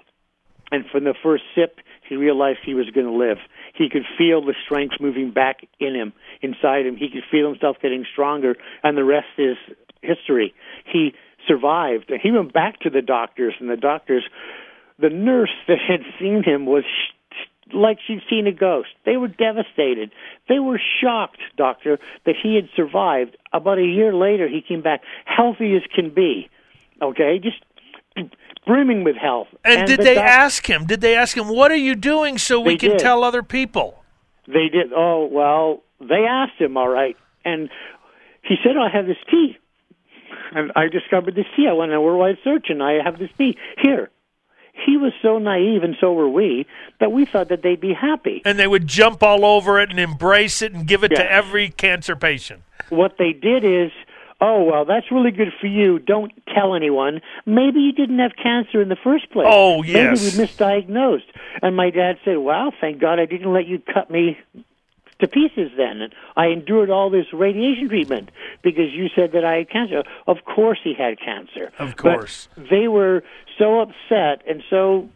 [0.72, 1.76] and from the first sip,
[2.08, 3.38] he realized he was going to live.
[3.76, 6.96] He could feel the strength moving back in him, inside him.
[6.96, 9.58] He could feel himself getting stronger, and the rest is
[10.02, 10.54] history.
[10.86, 11.14] He
[11.48, 12.12] survived.
[12.22, 14.24] He went back to the doctors, and the doctors,
[14.98, 16.84] the nurse that had seen him was
[17.74, 18.90] like she'd seen a ghost.
[19.06, 20.12] They were devastated.
[20.48, 23.38] They were shocked, doctor, that he had survived.
[23.54, 26.50] About a year later, he came back healthy as can be.
[27.02, 27.58] Okay, just
[28.66, 29.48] brimming with health.
[29.64, 30.86] And, did the they doc- ask him?
[30.86, 33.00] Did they ask him, what are you doing so we can did.
[33.00, 34.04] tell other people?
[34.48, 34.92] They did.
[34.96, 36.76] Oh well, they asked him.
[36.76, 37.70] All right, and
[38.42, 39.58] he said, "I have this tea."
[40.52, 41.68] And I discovered this tea.
[41.70, 44.10] I went on a worldwide search, and I have this tea here.
[44.86, 46.66] He was so naive, and so were we,
[47.00, 48.42] that we thought that they'd be happy.
[48.46, 51.20] And they would jump all over it and embrace it and give it Yes.
[51.22, 52.62] to every cancer patient.
[52.90, 53.92] What they did is,
[54.42, 56.00] oh well, that's really good for you.
[56.00, 57.22] Don't tell anyone.
[57.46, 59.48] Maybe you didn't have cancer in the first place.
[59.50, 60.22] Oh, yes.
[60.38, 61.28] Maybe we misdiagnosed.
[61.62, 64.38] And my dad said, "Well, thank God I didn't let you cut me
[65.20, 66.02] to pieces then.
[66.02, 70.04] And I endured all this radiation treatment because you said that I had cancer.
[70.28, 71.72] Of course he had cancer.
[71.78, 72.48] Of But course.
[72.56, 73.24] they were
[73.60, 75.10] so upset and so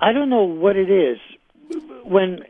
[0.00, 1.18] I don't know what it is.
[2.04, 2.40] When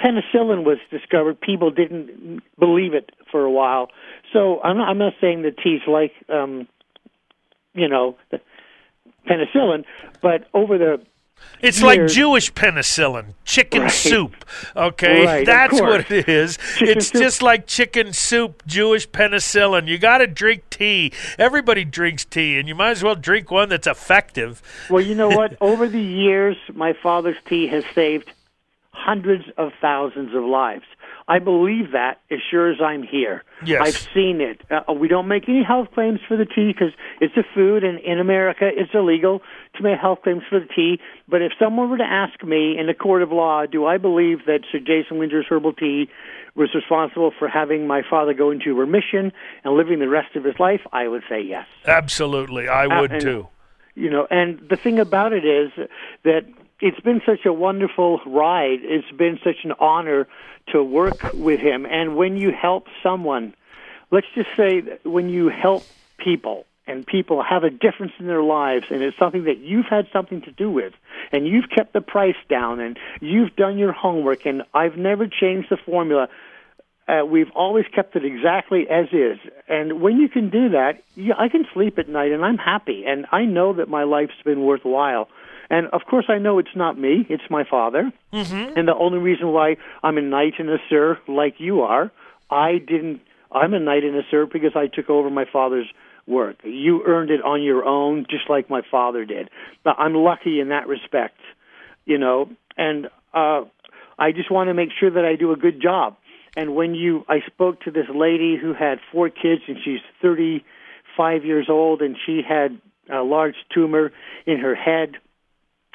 [0.00, 3.88] penicillin was discovered, people didn't believe it for a while.
[4.32, 6.66] So I'm not, I'm not saying that tea's like, um,
[7.74, 8.40] you know, the
[9.28, 9.84] penicillin,
[10.20, 11.00] but over the
[11.60, 13.90] It's like Jewish penicillin, chicken Right.
[13.92, 14.44] soup.
[14.76, 16.56] Okay, Right, that's what it is.
[16.76, 17.22] Chicken it's soup.
[17.22, 19.86] just like chicken soup, Jewish penicillin.
[19.86, 21.12] You got to drink tea.
[21.38, 24.60] Everybody drinks tea, and you might as well drink one that's effective.
[24.90, 25.56] Well, you know what?
[25.60, 28.32] Over the years, my father's tea has saved
[28.90, 30.84] hundreds of thousands of lives.
[31.32, 33.42] I believe that as sure as I'm here.
[33.64, 33.80] Yes.
[33.82, 34.60] I've seen it.
[34.70, 37.98] Uh, we don't make any health claims for the tea because it's a food, and
[38.00, 39.40] in America, it's illegal
[39.76, 40.98] to make health claims for the tea.
[41.28, 44.40] But if someone were to ask me in a court of law, do I believe
[44.46, 46.08] that Sir Jason Winter's herbal tea
[46.54, 49.32] was responsible for having my father go into remission
[49.64, 51.66] and living the rest of his life, I would say yes.
[51.86, 53.48] Absolutely, I Uh, would and- too.
[53.94, 55.70] You know, and the thing about it is
[56.24, 56.44] that
[56.82, 58.80] it's been such a wonderful ride.
[58.82, 60.26] It's been such an honor
[60.72, 61.86] to work with him.
[61.86, 63.54] And when you help someone,
[64.10, 65.84] let's just say when you help
[66.18, 70.08] people and people have a difference in their lives and it's something that you've had
[70.12, 70.92] something to do with
[71.30, 75.70] and you've kept the price down and you've done your homework and I've never changed
[75.70, 76.28] the formula
[77.08, 79.38] uh, we've always kept it exactly as is.
[79.68, 83.04] And when you can do that, you, I can sleep at night and I'm happy.
[83.06, 85.28] And I know that my life's been worthwhile.
[85.72, 88.12] And of course, I know it's not me, it's my father.
[88.30, 88.78] Mm-hmm.
[88.78, 92.12] And the only reason why I'm a knight and a sir like you are,
[92.50, 95.86] I didn't, I'm a knight and a sir because I took over my father's
[96.26, 96.56] work.
[96.62, 99.48] You earned it on your own, just like my father did.
[99.82, 101.38] But I'm lucky in that respect,
[102.04, 102.50] you know.
[102.76, 103.62] And uh,
[104.18, 106.18] I just want to make sure that I do a good job.
[106.54, 111.46] And when you, I spoke to this lady who had four kids, and she's 35
[111.46, 112.78] years old, and she had
[113.10, 114.12] a large tumor
[114.44, 115.14] in her head,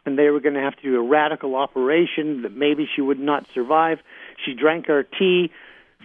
[0.08, 3.20] and they were going to have to do a radical operation that maybe she would
[3.20, 4.00] not survive.
[4.43, 5.52] She drank our tea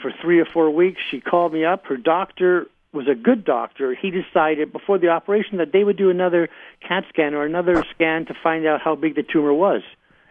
[0.02, 1.00] for three or four weeks.
[1.10, 1.86] She called me up.
[1.86, 3.94] Her doctor was a good doctor.
[3.94, 6.48] He decided before the operation that they would do another
[6.86, 9.82] CAT scan or another scan to find out how big the tumor was.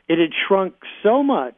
[0.09, 1.57] It had shrunk so much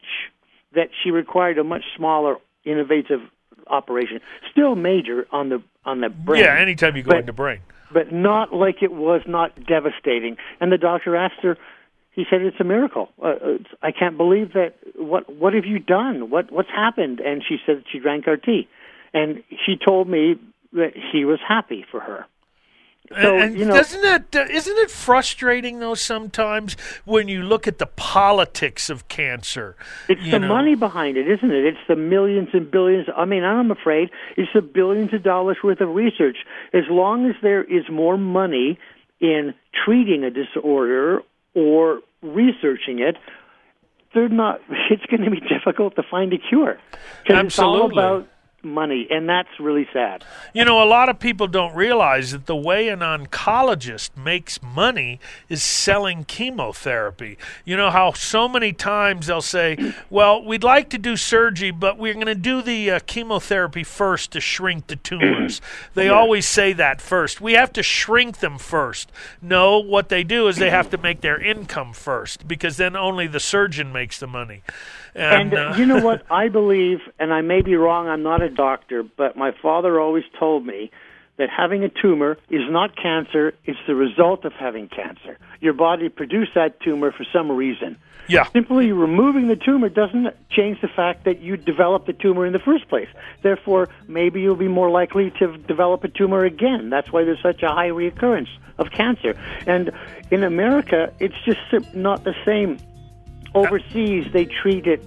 [0.76, 3.22] that she required a much smaller, innovative
[3.68, 4.20] operation.
[4.52, 6.44] Still major on the on the brain.
[6.44, 7.60] Yeah, anytime you go But- into brain.
[7.92, 10.38] but not like it was not devastating.
[10.62, 11.58] And the doctor asked her.
[12.14, 13.10] He said, "It's a miracle.
[13.22, 14.76] Uh, it's, I can't believe that.
[14.96, 16.30] What What have you done?
[16.30, 18.68] What What's happened?" And she said she drank our tea,
[19.14, 20.36] and she told me
[20.74, 22.26] that he was happy for her.
[23.12, 27.68] So, and you know- doesn't that uh, isn't it frustrating though sometimes when you look
[27.68, 29.76] at the politics of cancer?
[30.08, 30.48] It's the know?
[30.48, 31.66] money behind it, isn't it?
[31.66, 33.08] It's the millions and billions.
[33.16, 36.38] I mean, I'm afraid it's the billions of dollars worth of research.
[36.74, 38.80] As long as there is more money
[39.20, 39.54] in
[39.86, 41.22] treating a disorder
[41.54, 43.18] or researching it,
[44.14, 44.62] they're not.
[44.90, 46.80] It's going to be difficult to find a cure
[47.24, 48.28] because it's all about
[48.64, 50.24] money, and that's really sad.
[50.54, 55.20] You know, a lot of people don't realize that the way an oncologist makes money
[55.50, 57.38] is selling chemotherapy.
[57.66, 61.98] You know how so many times they'll say, "Well, we'd like to do surgery, but
[61.98, 65.62] we're going to do the uh, chemotherapy first to shrink the tumors."
[65.94, 66.12] they Yeah.
[66.12, 67.42] always say that first.
[67.42, 69.12] We have to shrink them first.
[69.42, 73.28] No, what they do is they have to make their income first because then only
[73.28, 74.62] the surgeon makes the money.
[75.16, 76.26] And, And, uh, you know what?
[76.32, 80.24] I believe, and I may be wrong, I'm not a doctor, but my father always
[80.40, 80.92] told me
[81.38, 85.38] that having a tumor is not cancer, it's the result of having cancer.
[85.62, 87.98] Your body produced that tumor for some reason.
[88.28, 88.46] Yeah.
[88.52, 92.60] Simply removing the tumor doesn't change the fact that you developed the tumor in the
[92.60, 93.10] first place.
[93.42, 96.90] Therefore, maybe you'll be more likely to develop a tumor again.
[96.90, 98.48] That's why there's such a high reoccurrence
[98.78, 99.36] of cancer.
[99.68, 99.92] And
[100.32, 102.78] in America, it's just not the same.
[103.56, 105.04] Overseas, they treat it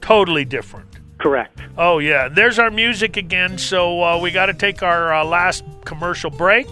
[0.00, 0.88] totally different.
[1.18, 1.60] correct.
[1.76, 3.58] Oh yeah, there's our music again.
[3.58, 6.66] So uh, we got to take our uh, last commercial break.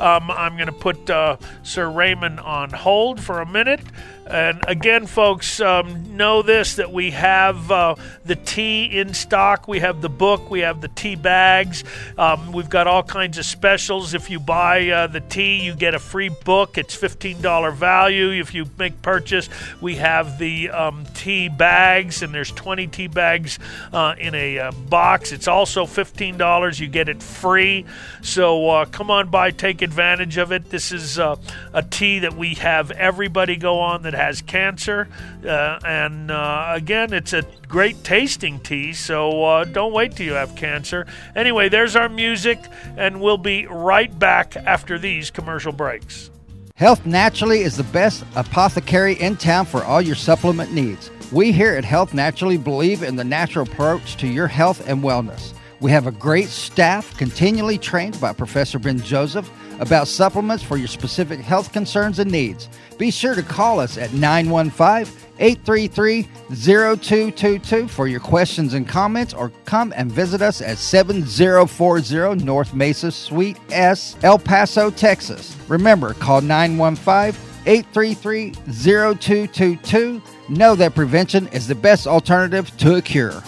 [0.00, 3.80] Um, I'm going to put uh, Sir Raymond on hold for a minute.
[4.28, 7.94] And again, folks, um, know this that we have uh,
[8.26, 9.66] the tea in stock.
[9.66, 10.50] We have the book.
[10.50, 11.82] We have the tea bags.
[12.18, 14.12] Um, we've got all kinds of specials.
[14.12, 16.76] If you buy uh, the tea, you get a free book.
[16.76, 18.30] It's $15 value.
[18.32, 19.48] If you make purchase,
[19.80, 23.58] we have the um, tea bags, and there's 20 tea bags
[23.94, 25.32] uh, in a uh, box.
[25.32, 26.78] It's also $15.
[26.78, 27.86] You get it free.
[28.20, 30.68] So uh, come on by, take advantage of it.
[30.68, 31.36] This is uh,
[31.72, 35.08] a tea that we have everybody go on that has cancer.
[35.44, 40.32] Uh, and uh, again, it's a great tasting tea, so uh, don't wait till you
[40.32, 41.06] have cancer.
[41.36, 42.58] Anyway, there's our music,
[42.96, 46.30] and we'll be right back after these commercial breaks.
[46.74, 51.10] Health Naturally is the best apothecary in town for all your supplement needs.
[51.32, 55.54] We here at Health Naturally believe in the natural approach to your health and wellness.
[55.80, 59.50] We have a great staff continually trained by Professor Ben Joseph
[59.80, 62.68] about supplements for your specific health concerns and needs.
[62.98, 66.22] Be sure to call us at 915 833
[66.54, 73.10] 0222 for your questions and comments or come and visit us at 7040 North Mesa
[73.12, 75.56] Suite S, El Paso, Texas.
[75.68, 80.22] Remember, call 915 833 0222.
[80.48, 83.42] Know that prevention is the best alternative to a cure.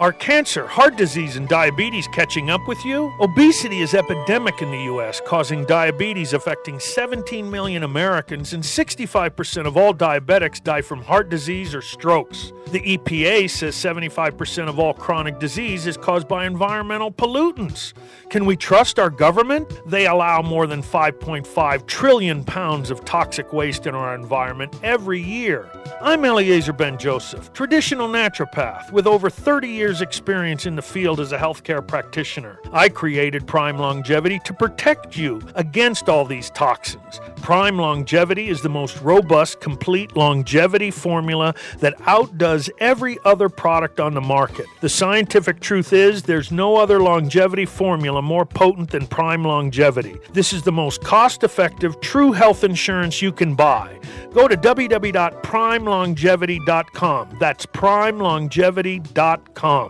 [0.00, 3.14] Are cancer, heart disease, and diabetes catching up with you?
[3.20, 9.76] Obesity is epidemic in the U.S., causing diabetes affecting 17 million Americans, and 65% of
[9.76, 12.52] all diabetics die from heart disease or strokes.
[12.72, 17.92] The EPA says 75% of all chronic disease is caused by environmental pollutants.
[18.30, 19.80] Can we trust our government?
[19.86, 25.70] They allow more than 5.5 trillion pounds of toxic waste in our environment every year.
[26.00, 31.32] I'm Eliezer Ben Joseph, traditional naturopath with over 30 years' experience in the field as
[31.32, 32.58] a healthcare practitioner.
[32.72, 37.20] I created Prime Longevity to protect you against all these toxins.
[37.42, 44.14] Prime Longevity is the most robust, complete longevity formula that outdoes every other product on
[44.14, 44.64] the market.
[44.80, 50.16] The scientific truth is there's no other longevity formula more potent than Prime Longevity.
[50.32, 54.00] This is the most cost effective, true health insurance you can buy.
[54.32, 57.36] Go to www.primelongevity.com.
[57.38, 59.83] That's primelongevity.com.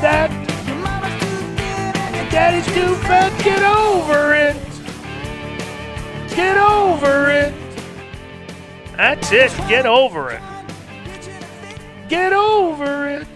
[0.00, 0.30] That
[2.30, 3.32] Daddy's too fat.
[3.44, 4.56] Get over it.
[6.34, 7.52] Get over it.
[8.96, 9.50] That's it.
[9.68, 10.40] Get over it.
[12.08, 13.26] Get over it.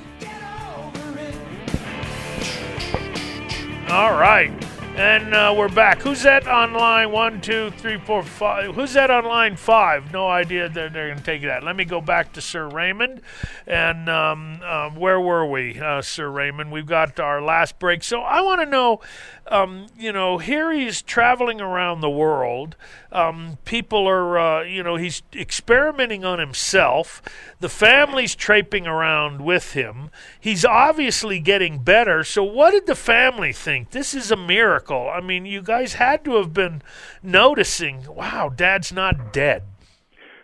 [3.89, 4.51] All right.
[4.97, 6.01] And uh, we're back.
[6.03, 8.75] Who's that on line one, two, three, four, five?
[8.75, 10.13] Who's that on line five?
[10.13, 11.65] No idea that they're going to take that.
[11.65, 13.21] Let me go back to Sir Raymond.
[13.67, 16.71] And um, uh, where were we, uh, Sir Raymond?
[16.71, 18.05] We've got our last break.
[18.05, 19.01] So I want to know,
[19.49, 22.77] um, you know, here he's traveling around the world.
[23.13, 27.21] Um, people are, uh, you know, he's experimenting on himself.
[27.61, 30.11] The family's traipsing around with him.
[30.41, 32.25] He's obviously getting better.
[32.25, 33.91] So, what did the family think?
[33.91, 35.11] This is a miracle.
[35.11, 36.83] I mean, you guys had to have been
[37.23, 39.63] noticing, wow, dad's not dead.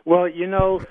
[0.04, 0.84] Well, you know,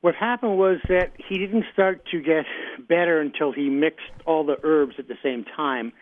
[0.00, 2.44] what happened was that he didn't start to get
[2.88, 5.92] better until he mixed all the herbs at the same time.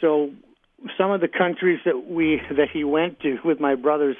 [0.00, 0.30] So
[0.96, 4.16] some of the countries that we that he went to with my brothers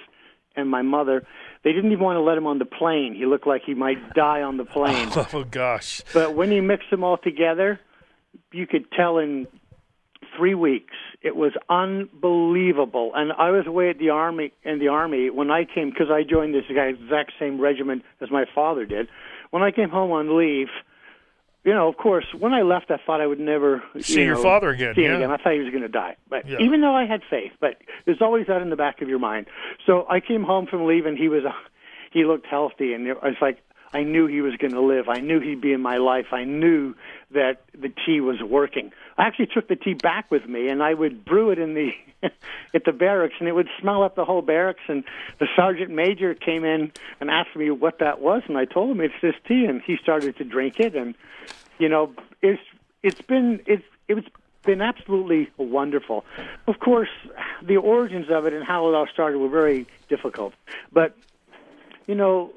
[0.56, 1.24] and my mother.
[1.62, 3.14] They didn't even want to let him on the plane.
[3.14, 5.08] He looked like he might die on the plane.
[5.32, 6.02] Oh gosh.
[6.12, 7.78] But when you mix them all together,
[8.52, 9.46] you could tell in
[10.36, 13.12] three weeks it was unbelievable.
[13.14, 16.22] And I was away at the army in the army when I came because I
[16.22, 19.08] joined this guy exact same regiment as my father did.
[19.50, 20.68] When I came home on leave,
[21.64, 24.36] you know, of course, when I left, I thought I would never See you your
[24.36, 25.16] know, father again, See him yeah.
[25.18, 25.30] again.
[25.30, 26.58] I thought he was going to die, but Yeah.
[26.60, 29.46] even though I had faith, but there's always that in the back of your mind.
[29.86, 31.16] So I came home from leaving.
[31.16, 31.52] he was, uh,
[32.12, 33.58] he looked healthy, and it was like
[33.92, 35.08] I knew he was going to live.
[35.08, 36.26] I knew he'd be in my life.
[36.32, 36.94] I knew
[37.32, 38.92] that the tea was working.
[39.20, 41.92] I actually took the tea back with me, and I would brew it in the
[42.74, 44.80] at the barracks, and it would smell up the whole barracks.
[44.88, 45.04] And
[45.38, 46.90] the sergeant major came in
[47.20, 49.98] and asked me what that was, and I told him it's this tea, and he
[49.98, 51.14] started to drink it, and
[51.78, 52.62] you know, it's
[53.02, 54.26] it's been it's it's
[54.62, 56.24] been absolutely wonderful.
[56.66, 57.10] Of course,
[57.62, 60.54] the origins of it and how it all started were very difficult,
[60.94, 61.14] but
[62.06, 62.52] you know,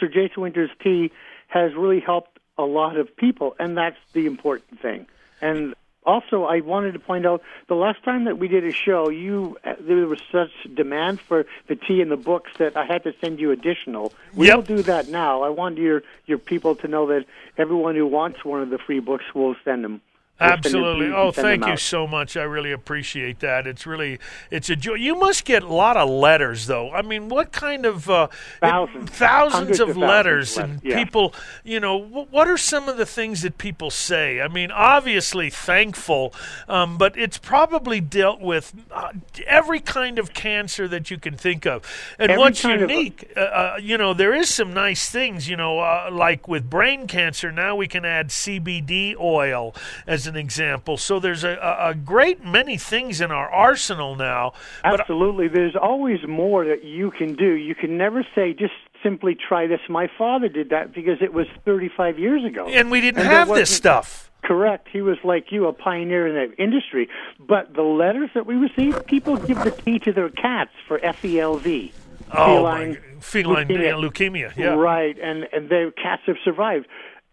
[0.00, 1.12] Sir Jason Winter's tea
[1.46, 5.06] has really helped a lot of people, and that's the important thing.
[5.40, 5.74] And
[6.06, 9.58] also, I wanted to point out the last time that we did a show, you
[9.64, 13.12] uh, there was such demand for the tea and the books that I had to
[13.20, 14.12] send you additional.
[14.32, 15.42] We'll do that now.
[15.42, 17.26] I want your your people to know that
[17.58, 20.00] everyone who wants one of the free books will send them.
[20.38, 21.12] We'll send them to Absolutely.
[21.12, 22.36] Oh, thank you so much.
[22.36, 23.66] I really appreciate that.
[23.66, 24.18] It's really
[24.50, 24.94] it's a joy.
[24.94, 26.90] You must get a lot of letters, though.
[26.92, 28.28] I mean, what kind of uh,
[28.60, 29.10] Thousands.
[29.10, 30.96] thousands of of letters and letters, yeah.
[31.02, 31.32] people.
[31.64, 34.40] You know, wh- what are some of the things that people say?
[34.42, 36.34] I mean, obviously thankful,
[36.68, 39.12] um, but it's probably dealt with uh,
[39.46, 41.82] every kind of cancer that you can think of.
[42.18, 45.48] And Every what's of- unique, uh, uh, you know, there is some nice things.
[45.48, 49.74] You know, uh, like with brain cancer, now we can add CBD oil
[50.06, 50.96] as an example.
[50.96, 54.52] So there's a, a, great many things in our arsenal now.
[54.84, 55.48] Absolutely.
[55.48, 57.52] There's always more that you can do.
[57.54, 59.80] You can never say just simply try this.
[59.88, 62.66] My father did that because it was 35 years ago.
[62.66, 64.30] and we didn't there have this stuff.
[64.42, 64.88] Correct.
[64.92, 67.08] He was like you, a pioneer in the industry.
[67.40, 71.92] But the letters that we received, people give the tea to their cats for FELV.
[72.32, 74.10] Oh, my, feline leukemia.
[74.10, 74.56] leukemia.
[74.56, 74.74] Yeah.
[74.74, 76.86] Right, and and their cats have survived.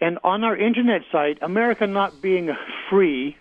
[0.03, 2.57] And on our internet site, America not being a
[2.89, 3.37] free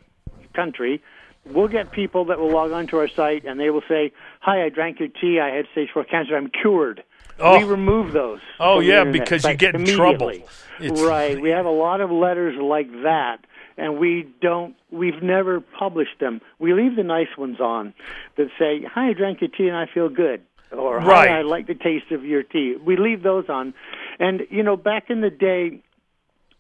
[0.54, 1.02] country,
[1.44, 4.68] we'll get people that will log onto our site and they will say, "Hi, I
[4.68, 5.40] drank your tea.
[5.40, 6.36] I had stage four cancer.
[6.36, 7.02] I'm cured."
[7.40, 7.58] Oh.
[7.58, 8.38] We remove those.
[8.60, 10.28] Oh, yeah, because you get in trouble.
[10.30, 11.40] It's- Right.
[11.40, 13.38] We have a lot of letters like that,
[13.76, 14.76] and we don't.
[14.92, 16.40] We've never published them.
[16.60, 17.92] We leave the nice ones on
[18.36, 21.28] that say, "Hi, I drank your tea and I feel good," or Right.
[21.28, 23.74] "Hi, I like the taste of your tea." We leave those on,
[24.20, 25.80] and you know, back in the day,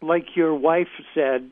[0.02, 1.50] like your wife said,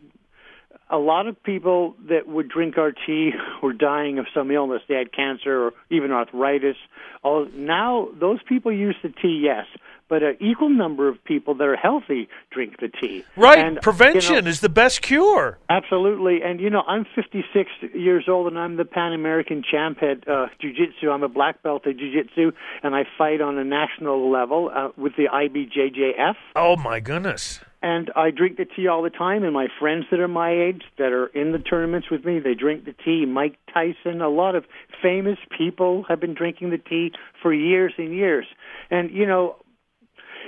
[0.91, 3.31] a lot of people that would drink our tea
[3.63, 4.83] were dying of some illness.
[4.89, 6.77] They had cancer or even arthritis.
[7.23, 9.67] All, now, those people use the tea, yes,
[10.11, 13.25] but an equal number of people that are healthy drink the tea.
[13.37, 13.59] Right.
[13.59, 15.59] And, you Prevention know, is the best cure.
[15.71, 20.29] Absolutely, and you know I'm 56 years old, and I'm the Pan American champ at
[20.29, 21.09] uh, Jiu-Jitsu.
[21.09, 22.53] I'm a black belt at Jiu-Jitsu,
[22.83, 26.35] and I fight on a national level uh, with the IBJJF.
[26.57, 27.61] Oh my goodness.
[27.83, 30.83] And I drink the tea all the time, and my friends that are my age
[30.99, 33.25] that are in the tournaments with me, they drink the tea.
[33.25, 34.65] Mike Tyson, a lot of
[35.01, 38.45] famous people have been drinking the tea for years and years.
[38.91, 39.57] And, you know,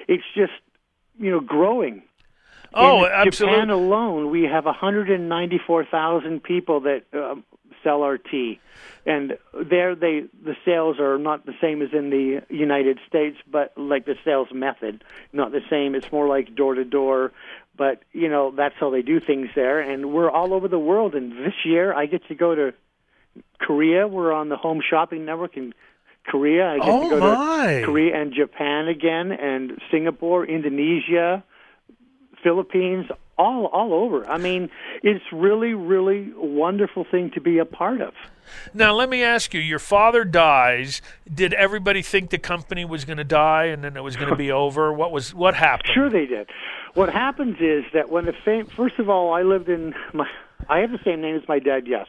[0.08, 0.52] it's just,
[1.18, 2.02] you know, growing.
[2.74, 3.60] Oh, in absolutely.
[3.60, 7.44] Japan alone, we have 194,000 people that um,
[7.82, 8.60] sell our tea,
[9.04, 13.76] and there they the sales are not the same as in the United States, but
[13.76, 15.94] like the sales method, not the same.
[15.94, 17.32] It's more like door to door,
[17.76, 21.14] but you know that's how they do things there, and we're all over the world.
[21.14, 22.74] And this year, I get to go to
[23.60, 24.08] Korea.
[24.08, 25.74] We're on the Home Shopping Network in
[26.26, 26.72] Korea.
[26.72, 27.66] I get Oh, to go my.
[27.80, 31.42] to Korea and Japan again, and Singapore, Indonesia.
[32.42, 33.06] Philippines,
[33.38, 34.28] all all over.
[34.28, 34.68] I mean,
[35.02, 38.14] it's really, really wonderful thing to be a part of.
[38.74, 41.00] Now, let me ask you: Your father dies.
[41.32, 44.36] Did everybody think the company was going to die and then it was going to
[44.36, 44.92] be over?
[44.92, 45.90] What was what happened?
[45.94, 46.48] Sure, they did.
[46.94, 50.26] What happens is that when the fame, first of all, I lived in my,
[50.68, 51.84] I have the same name as my dad.
[51.86, 52.08] Yes,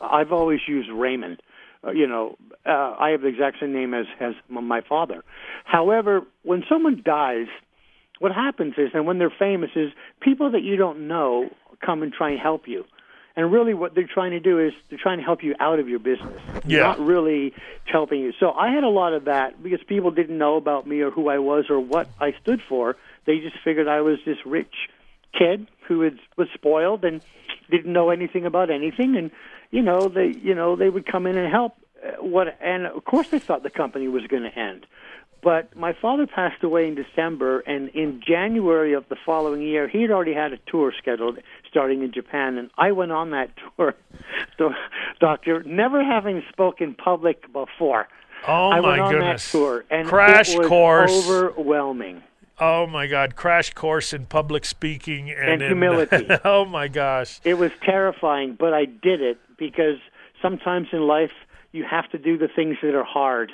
[0.00, 1.40] I've always used Raymond.
[1.86, 5.22] Uh, you know, uh, I have the exact same name as as my father.
[5.64, 7.46] However, when someone dies,
[8.18, 11.50] what happens is, and when they're famous, is people that you don't know
[11.84, 12.84] come and try and help you.
[13.36, 15.88] And really, what they're trying to do is they're trying to help you out of
[15.88, 16.80] your business, Yeah.
[16.80, 17.54] not really
[17.84, 18.32] helping you.
[18.40, 21.28] So I had a lot of that because people didn't know about me or who
[21.28, 22.96] I was or what I stood for.
[23.26, 24.74] They just figured I was this rich
[25.38, 27.22] kid who was, was spoiled and
[27.70, 29.16] didn't know anything about anything.
[29.16, 29.30] And
[29.70, 31.74] you know, they you know they would come in and help.
[32.04, 34.86] uh, What and of course they thought the company was going to end.
[35.40, 40.02] But my father passed away in December, and in January of the following year, he
[40.02, 41.38] had already had a tour scheduled
[41.70, 43.94] starting in Japan, and I went on that tour.
[44.58, 44.72] So,
[45.20, 48.08] Doctor, never having spoken public before,
[48.48, 49.52] Oh I my went on goodness!
[49.52, 51.28] that tour, and Crash it was course.
[51.28, 52.22] overwhelming.
[52.60, 53.36] Oh my God!
[53.36, 56.26] Crash course in public speaking and, And in- humility.
[56.44, 57.40] oh my gosh!
[57.44, 59.98] It was terrifying, but I did it because
[60.42, 61.30] sometimes in life
[61.72, 63.52] you have to do the things that are hard.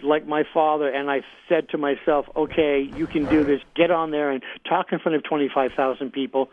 [0.00, 3.60] Like my father, and I said to myself, okay, you can do this.
[3.74, 6.50] Get on there and talk in front of 25,000 people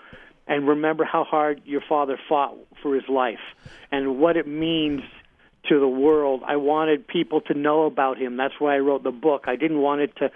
[0.47, 3.37] and remember how hard your father fought for his life
[3.91, 5.01] and what it means
[5.69, 6.41] to the world.
[6.47, 8.35] I wanted people to know about him.
[8.35, 9.43] That's why I wrote the book.
[9.45, 10.31] I didn't want it to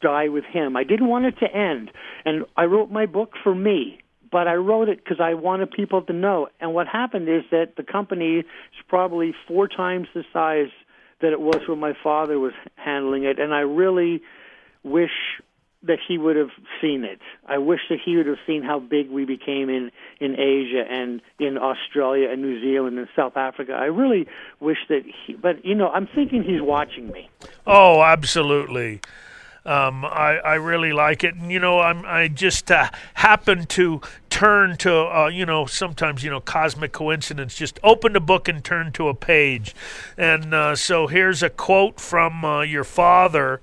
[0.00, 0.76] die with him.
[0.76, 1.90] I didn't want it to end.
[2.24, 6.02] And I wrote my book for me, but I wrote it because I wanted people
[6.02, 6.48] to know.
[6.60, 8.44] And what happened is that the company is
[8.88, 10.70] probably four times the size
[11.20, 13.38] that it was when my father was handling it.
[13.38, 14.22] And I really
[14.82, 15.10] wish
[15.82, 17.20] that he would have seen it.
[17.46, 19.90] I wish that he would have seen how big we became in
[20.20, 23.72] in Asia and in Australia and New Zealand and South Africa.
[23.72, 24.26] I really
[24.60, 27.30] wish that he but you know, I'm thinking he's watching me.
[27.66, 29.00] Oh, absolutely.
[29.64, 34.00] Um, I, I really like it, and you know, I'm I just uh, happen to
[34.30, 37.56] turn to uh, you know sometimes you know cosmic coincidence.
[37.56, 39.74] Just open the book and turn to a page,
[40.16, 43.60] and uh, so here's a quote from uh, your father,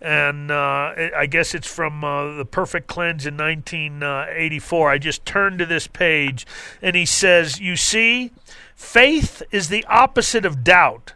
[0.00, 4.90] and uh, I guess it's from uh, the Perfect Cleanse in 1984.
[4.90, 6.46] I just turned to this page,
[6.80, 8.30] and he says, "You see,
[8.74, 11.12] faith is the opposite of doubt."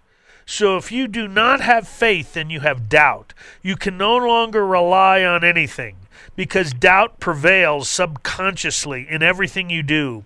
[0.46, 3.34] So if you do not have faith, then you have doubt.
[3.62, 5.96] You can no longer rely on anything
[6.36, 10.24] because doubt prevails subconsciously in everything you do.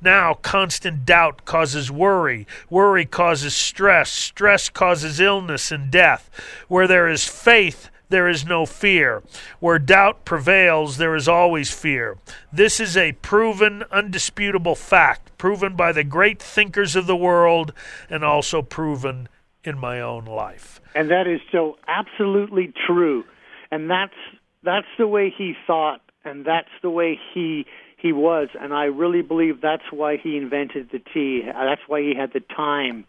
[0.00, 2.46] Now, constant doubt causes worry.
[2.70, 4.12] Worry causes stress.
[4.12, 6.30] Stress causes illness and death.
[6.68, 9.22] Where there is faith, there is no fear.
[9.58, 12.16] Where doubt prevails, there is always fear.
[12.52, 17.72] This is a proven, undisputable fact, proven by the great thinkers of the world
[18.08, 19.28] and also proven
[19.66, 20.80] in my own life.
[20.94, 23.24] And that is so absolutely true.
[23.70, 24.14] And that's
[24.62, 29.22] that's the way he thought and that's the way he he was and I really
[29.22, 31.42] believe that's why he invented the tea.
[31.44, 33.04] That's why he had the time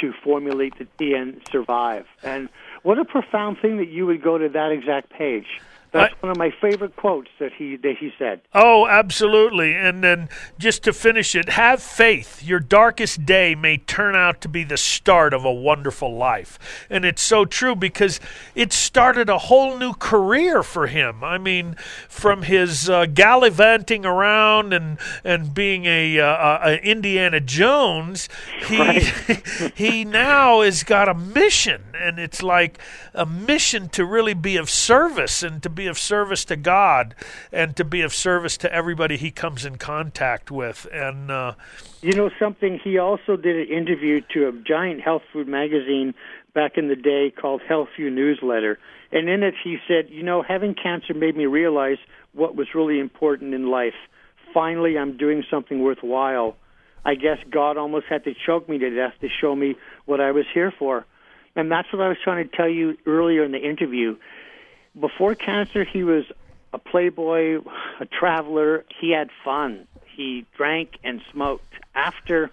[0.00, 2.06] to formulate the tea and survive.
[2.22, 2.48] And
[2.82, 5.60] what a profound thing that you would go to that exact page.
[5.92, 8.40] That's one of my favorite quotes that he that he said.
[8.54, 9.74] Oh, absolutely.
[9.74, 10.28] And then
[10.58, 12.42] just to finish it, have faith.
[12.42, 16.58] Your darkest day may turn out to be the start of a wonderful life.
[16.90, 18.20] And it's so true because
[18.54, 21.24] it started a whole new career for him.
[21.24, 21.74] I mean,
[22.08, 28.28] from his uh, gallivanting around and and being a, uh, a Indiana Jones,
[28.66, 29.00] he
[29.74, 32.78] he now has got a mission and it's like
[33.14, 37.14] a mission to really be of service and to be of service to God
[37.52, 40.86] and to be of service to everybody he comes in contact with.
[40.92, 41.54] And uh,
[42.00, 42.80] You know something?
[42.82, 46.14] He also did an interview to a giant health food magazine
[46.54, 48.78] back in the day called Health View Newsletter.
[49.10, 51.98] And in it, he said, You know, having cancer made me realize
[52.32, 53.94] what was really important in life.
[54.52, 56.56] Finally, I'm doing something worthwhile.
[57.04, 60.32] I guess God almost had to choke me to death to show me what I
[60.32, 61.06] was here for.
[61.58, 64.16] And that's what I was trying to tell you earlier in the interview.
[64.98, 66.22] Before cancer, he was
[66.72, 67.58] a playboy,
[68.00, 68.84] a traveler.
[69.00, 69.88] He had fun.
[70.16, 71.74] He drank and smoked.
[71.96, 72.52] After,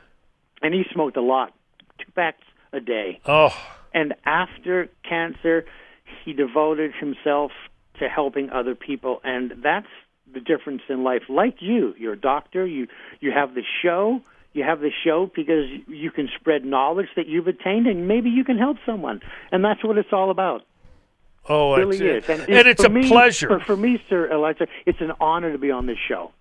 [0.63, 1.53] and he smoked a lot,
[1.99, 2.41] two packs
[2.73, 3.19] a day.
[3.27, 3.55] Oh.
[3.93, 5.65] And after cancer,
[6.23, 7.51] he devoted himself
[7.99, 9.87] to helping other people, and that's
[10.33, 11.21] the difference in life.
[11.29, 12.65] Like you, you're a doctor.
[12.65, 12.87] You
[13.19, 14.21] you have the show.
[14.55, 18.45] You have the show because you can spread knowledge that you've attained, and maybe you
[18.45, 19.19] can help someone.
[19.51, 20.61] And that's what it's all about.
[21.49, 23.47] oh, It really it's, is, and, it's for a me- pleasure.
[23.49, 26.31] For, for me, Sir Elijah, it's an honor to be on this show.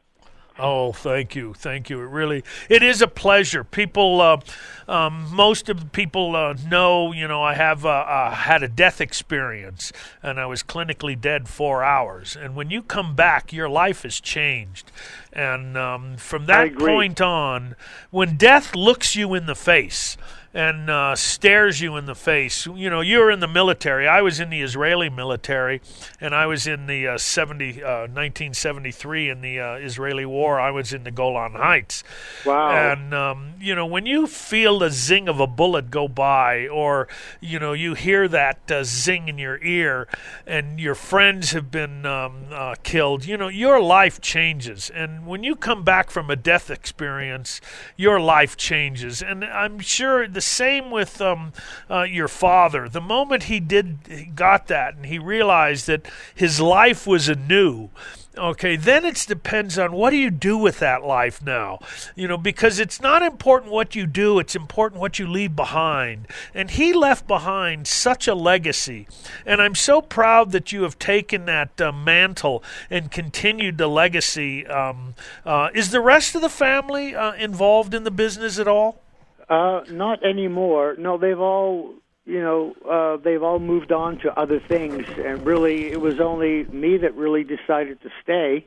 [0.56, 2.00] Oh, thank you, thank you.
[2.00, 3.64] It really, it is a pleasure.
[3.64, 4.38] People, uh,
[4.86, 8.68] um, most of the people uh, know, you know, I have uh, uh, had a
[8.68, 9.92] death experience,
[10.22, 12.36] and I was clinically dead four hours.
[12.36, 14.92] And when you come back, your life has changed.
[15.32, 17.74] And um, from that point on,
[18.12, 20.16] when death looks you in the face.
[20.54, 22.66] And uh, stares you in the face.
[22.66, 24.06] You know, you're in the military.
[24.06, 25.80] I was in the Israeli military,
[26.20, 30.60] and I was in the uh, 70, uh, 1973 in the uh, Israeli war.
[30.60, 32.04] I was in the Golan Heights.
[32.46, 32.70] Wow.
[32.70, 37.08] And um, you know, when you feel the zing of a bullet go by, or
[37.40, 40.06] you know, you hear that uh, zing in your ear,
[40.46, 44.90] and your friends have been um, uh, killed, you know, your life changes.
[44.90, 47.60] And when you come back from a death experience,
[47.96, 49.22] your life changes.
[49.22, 51.52] And I'm sure the same with um,
[51.90, 52.88] uh, your father.
[52.88, 57.90] The moment he did he got that and he realized that his life was anew.
[58.36, 61.78] Okay, then it depends on what do you do with that life now.
[62.16, 66.26] You know, because it's not important what you do, it's important what you leave behind.
[66.52, 69.06] And he left behind such a legacy.
[69.46, 74.66] And I'm so proud that you have taken that uh, mantle and continued the legacy.
[74.66, 75.14] Um,
[75.46, 79.03] uh, is the rest of the family uh, involved in the business at all?
[79.48, 80.96] Uh, not anymore.
[80.98, 85.86] No, they've all, you know, uh, they've all moved on to other things, and really,
[85.86, 88.66] it was only me that really decided to stay.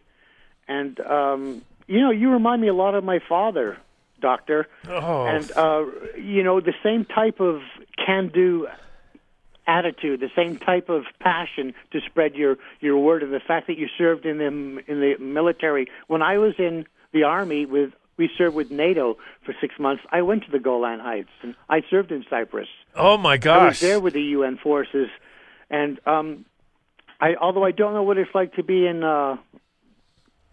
[0.68, 3.78] And um, you know, you remind me a lot of my father,
[4.22, 4.68] Doctor.
[4.88, 5.26] Oh.
[5.26, 5.86] And uh,
[6.18, 7.62] you know, the same type of
[8.06, 8.68] can-do
[9.66, 13.78] attitude, the same type of passion to spread your your word, and the fact that
[13.78, 15.88] you served in the in the military.
[16.08, 20.04] When I was in the army with we served with NATO for six months.
[20.12, 22.68] I went to the Golan Heights and I served in Cyprus.
[22.96, 23.62] Oh my gosh!
[23.62, 25.10] I was there with the UN forces,
[25.70, 26.46] and um,
[27.22, 29.38] I although I don't know what it's like to be in uh,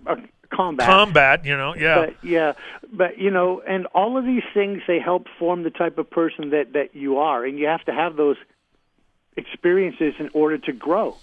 [0.06, 0.16] a
[0.50, 0.86] combat.
[0.86, 2.06] Combat, you know, yeah.
[2.06, 2.52] But yeah,
[2.92, 6.50] but you know, and all of these things they help form the type of person
[6.50, 8.36] that that you are, and you have to have those
[9.36, 11.16] experiences in order to grow.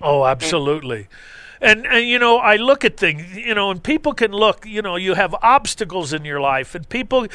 [0.00, 0.96] Oh, absolutely.
[0.98, 1.08] And,
[1.64, 4.82] and and you know, I look at things, you know, and people can look, you
[4.82, 7.26] know, you have obstacles in your life, and people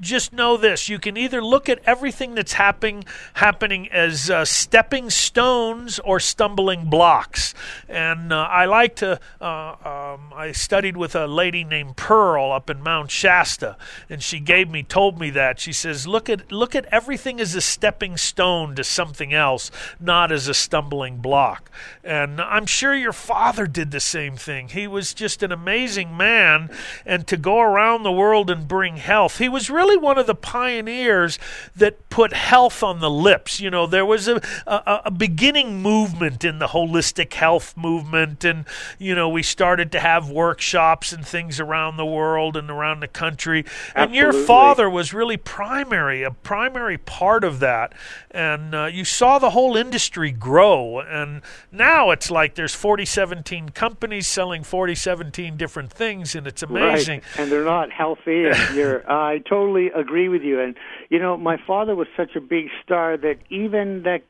[0.00, 5.10] just know this you can either look at everything that's happening happening as uh, stepping
[5.10, 7.54] stones or stumbling blocks.
[7.88, 12.68] And uh, i like to uh, um, i studied with a lady named pearl up
[12.68, 13.76] in mount shasta
[14.08, 15.60] and she gave me told me that.
[15.60, 19.70] She says look at look at everything as a stepping stone to something else
[20.00, 21.70] not as a stumbling block.
[22.04, 24.68] And i'm sure your father did the same thing.
[24.68, 26.70] He was just an amazing man
[27.04, 30.34] and to go around the world and bring health he was really one of the
[30.34, 31.38] pioneers
[31.76, 33.60] that put health on the lips.
[33.60, 38.64] You know, there was a, a, a beginning movement in the holistic health movement, and,
[38.98, 43.08] you know, we started to have workshops and things around the world and around the
[43.08, 43.64] country.
[43.94, 47.92] And your father was really primary, a primary part of that.
[48.30, 51.00] And uh, you saw the whole industry grow.
[51.00, 57.20] And now it's like there's 4017 companies selling 4017 different things, and it's amazing.
[57.20, 57.38] Right.
[57.40, 58.46] And they're not healthy.
[58.46, 60.60] And you're, I totally agree with you.
[60.60, 60.76] And
[61.10, 64.22] you know, my father was such a big star that even that,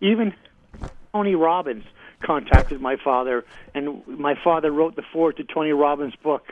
[0.00, 0.32] even
[1.12, 1.84] Tony Robbins
[2.24, 6.42] contacted my father, and my father wrote the foreword to Tony Robbins' book.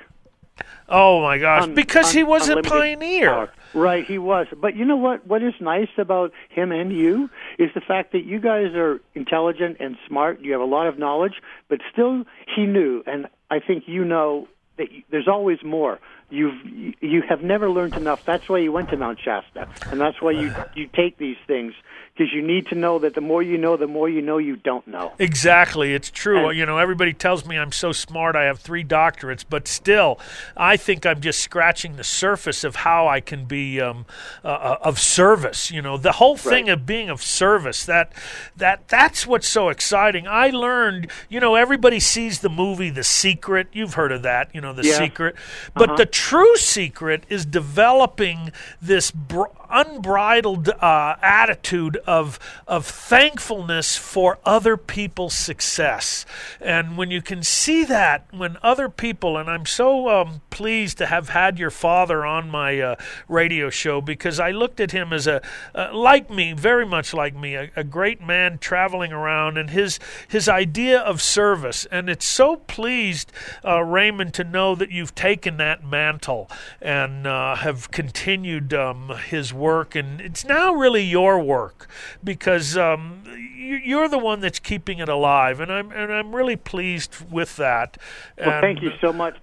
[0.88, 1.62] Oh my gosh!
[1.62, 3.28] Un- because he was a pioneer.
[3.28, 3.52] Power.
[3.74, 4.46] Right, he was.
[4.60, 5.26] But you know what?
[5.26, 9.78] What is nice about him and you is the fact that you guys are intelligent
[9.80, 10.40] and smart.
[10.40, 11.34] You have a lot of knowledge,
[11.68, 12.24] but still,
[12.54, 14.48] he knew, and I think you know
[14.82, 15.98] that you, there's always more.
[16.30, 16.54] You've
[17.00, 18.20] you have never learned enough.
[18.26, 21.74] That's why you went to Mount Shasta, and that's why you you take these things
[22.14, 24.56] because you need to know that the more you know, the more you know you
[24.56, 25.12] don't know.
[25.18, 26.48] Exactly, it's true.
[26.50, 28.36] And- you know, everybody tells me I'm so smart.
[28.36, 30.18] I have three doctorates, but still,
[30.56, 34.04] I think I'm just scratching the surface of how I can be um,
[34.44, 35.70] uh, uh, of service.
[35.70, 36.72] You know, the whole thing Right.
[36.74, 37.86] of being of service.
[37.86, 38.12] That
[38.56, 40.28] that that's what's so exciting.
[40.28, 41.08] I learned.
[41.30, 43.68] You know, everybody sees the movie The Secret.
[43.72, 44.50] You've heard of that.
[44.54, 44.98] You know, The Yeah.
[44.98, 45.34] Secret.
[45.74, 45.96] But Uh-huh.
[45.96, 48.52] the true secret is developing
[48.82, 56.24] this br- unbridled uh, attitude of of thankfulness for other people's success.
[56.60, 61.06] And when you can see that, when other people, and I'm so um, pleased to
[61.06, 62.96] have had your father on my uh,
[63.28, 65.42] radio show because I looked at him as a
[65.74, 69.98] uh, like me, very much like me, a, a great man traveling around, and his
[70.28, 71.86] his idea of service.
[71.90, 73.32] And it's so pleased,
[73.64, 76.50] uh, Raymond, to know that you've taken that mantle
[76.80, 81.88] and uh, have continued um, his work, and it's now really your work
[82.22, 86.56] because um, you, you're the one that's keeping it alive, and I'm and I'm really
[86.56, 87.98] pleased with that.
[88.38, 89.36] Well, thank you so much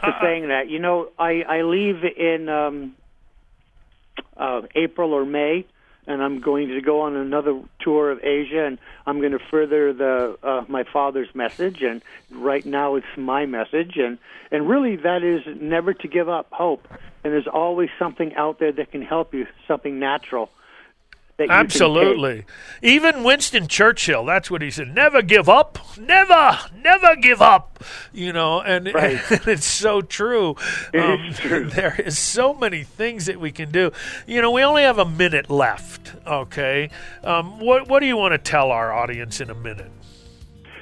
[0.00, 0.68] for Uh, saying that.
[0.68, 2.96] You know, I I leave in um,
[4.36, 5.64] uh, April or May,
[6.06, 9.92] and I'm going to go on another tour of Asia, and I'm going to further
[9.92, 11.82] the uh, my father's message.
[11.82, 14.18] And right now, it's my message, and
[14.50, 16.88] and really, that is never to give up hope.
[17.24, 20.50] And there's always something out there that can help you, something natural.
[21.48, 21.74] That you can take.
[21.82, 22.44] Absolutely.
[22.82, 24.94] Even Winston Churchill, that's what he said.
[24.94, 25.78] Never give up.
[25.98, 27.82] Never, never give up.
[28.12, 29.18] You know, and, Right.
[29.30, 30.56] and it's so true.
[30.92, 31.68] It Um, is true.
[31.70, 33.92] There is so many things that we can do.
[34.26, 36.14] You know, we only have a minute left.
[36.26, 36.90] Okay.
[37.24, 39.90] Um, what What do you want to tell our audience in a minute?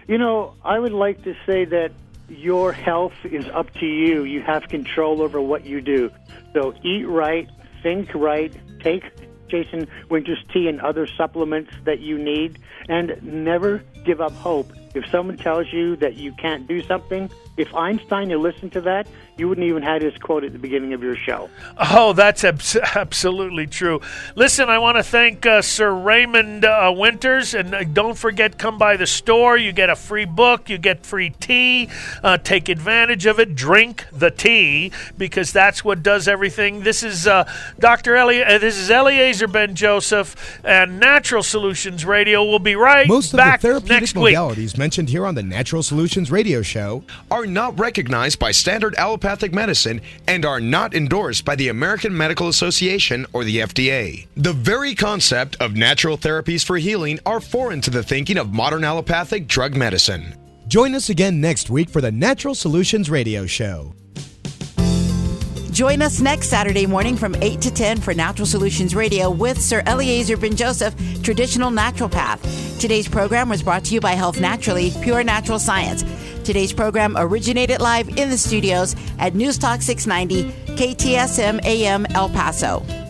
[0.08, 1.92] You know, I would like to say that
[2.28, 4.24] your health is up to you.
[4.24, 6.10] You have control over what you do.
[6.52, 7.48] So eat right,
[7.82, 9.04] think right, take
[9.50, 14.72] Jason Winter's tea and other supplements that you need, and never give up hope.
[14.94, 19.06] If someone tells you that you can't do something, if Einstein had listened to that,
[19.36, 21.48] you wouldn't even had his quote at the beginning of your show.
[21.78, 24.00] Oh, that's abs- absolutely true.
[24.34, 28.76] Listen, I want to thank uh, Sir Raymond uh, Winters, and uh, don't forget, come
[28.78, 29.56] by the store.
[29.56, 31.88] You get a free book, you get free tea.
[32.22, 33.54] Uh, take advantage of it.
[33.54, 36.82] Drink the tea because that's what does everything.
[36.82, 38.16] This is uh, Dr.
[38.16, 43.32] Eli- uh, This is Eliezer Ben Joseph, and Natural Solutions Radio We'll be right Most
[43.32, 44.34] of back the therapeutic next week.
[44.80, 50.00] Mentioned here on the Natural Solutions Radio Show are not recognized by standard allopathic medicine
[50.26, 54.26] and are not endorsed by the American Medical Association or the FDA.
[54.36, 58.82] The very concept of natural therapies for healing are foreign to the thinking of modern
[58.82, 60.34] allopathic drug medicine.
[60.66, 63.92] Join us again next week for the Natural Solutions Radio Show.
[65.70, 69.82] Join us next Saturday morning from 8 to 10 for Natural Solutions Radio with Sir
[69.86, 72.80] Eliezer Ben Joseph, Traditional Naturopath.
[72.80, 76.04] Today's program was brought to you by Health Naturally, Pure Natural Science.
[76.42, 83.09] Today's program originated live in the studios at News Talk 690, KTSM AM El Paso.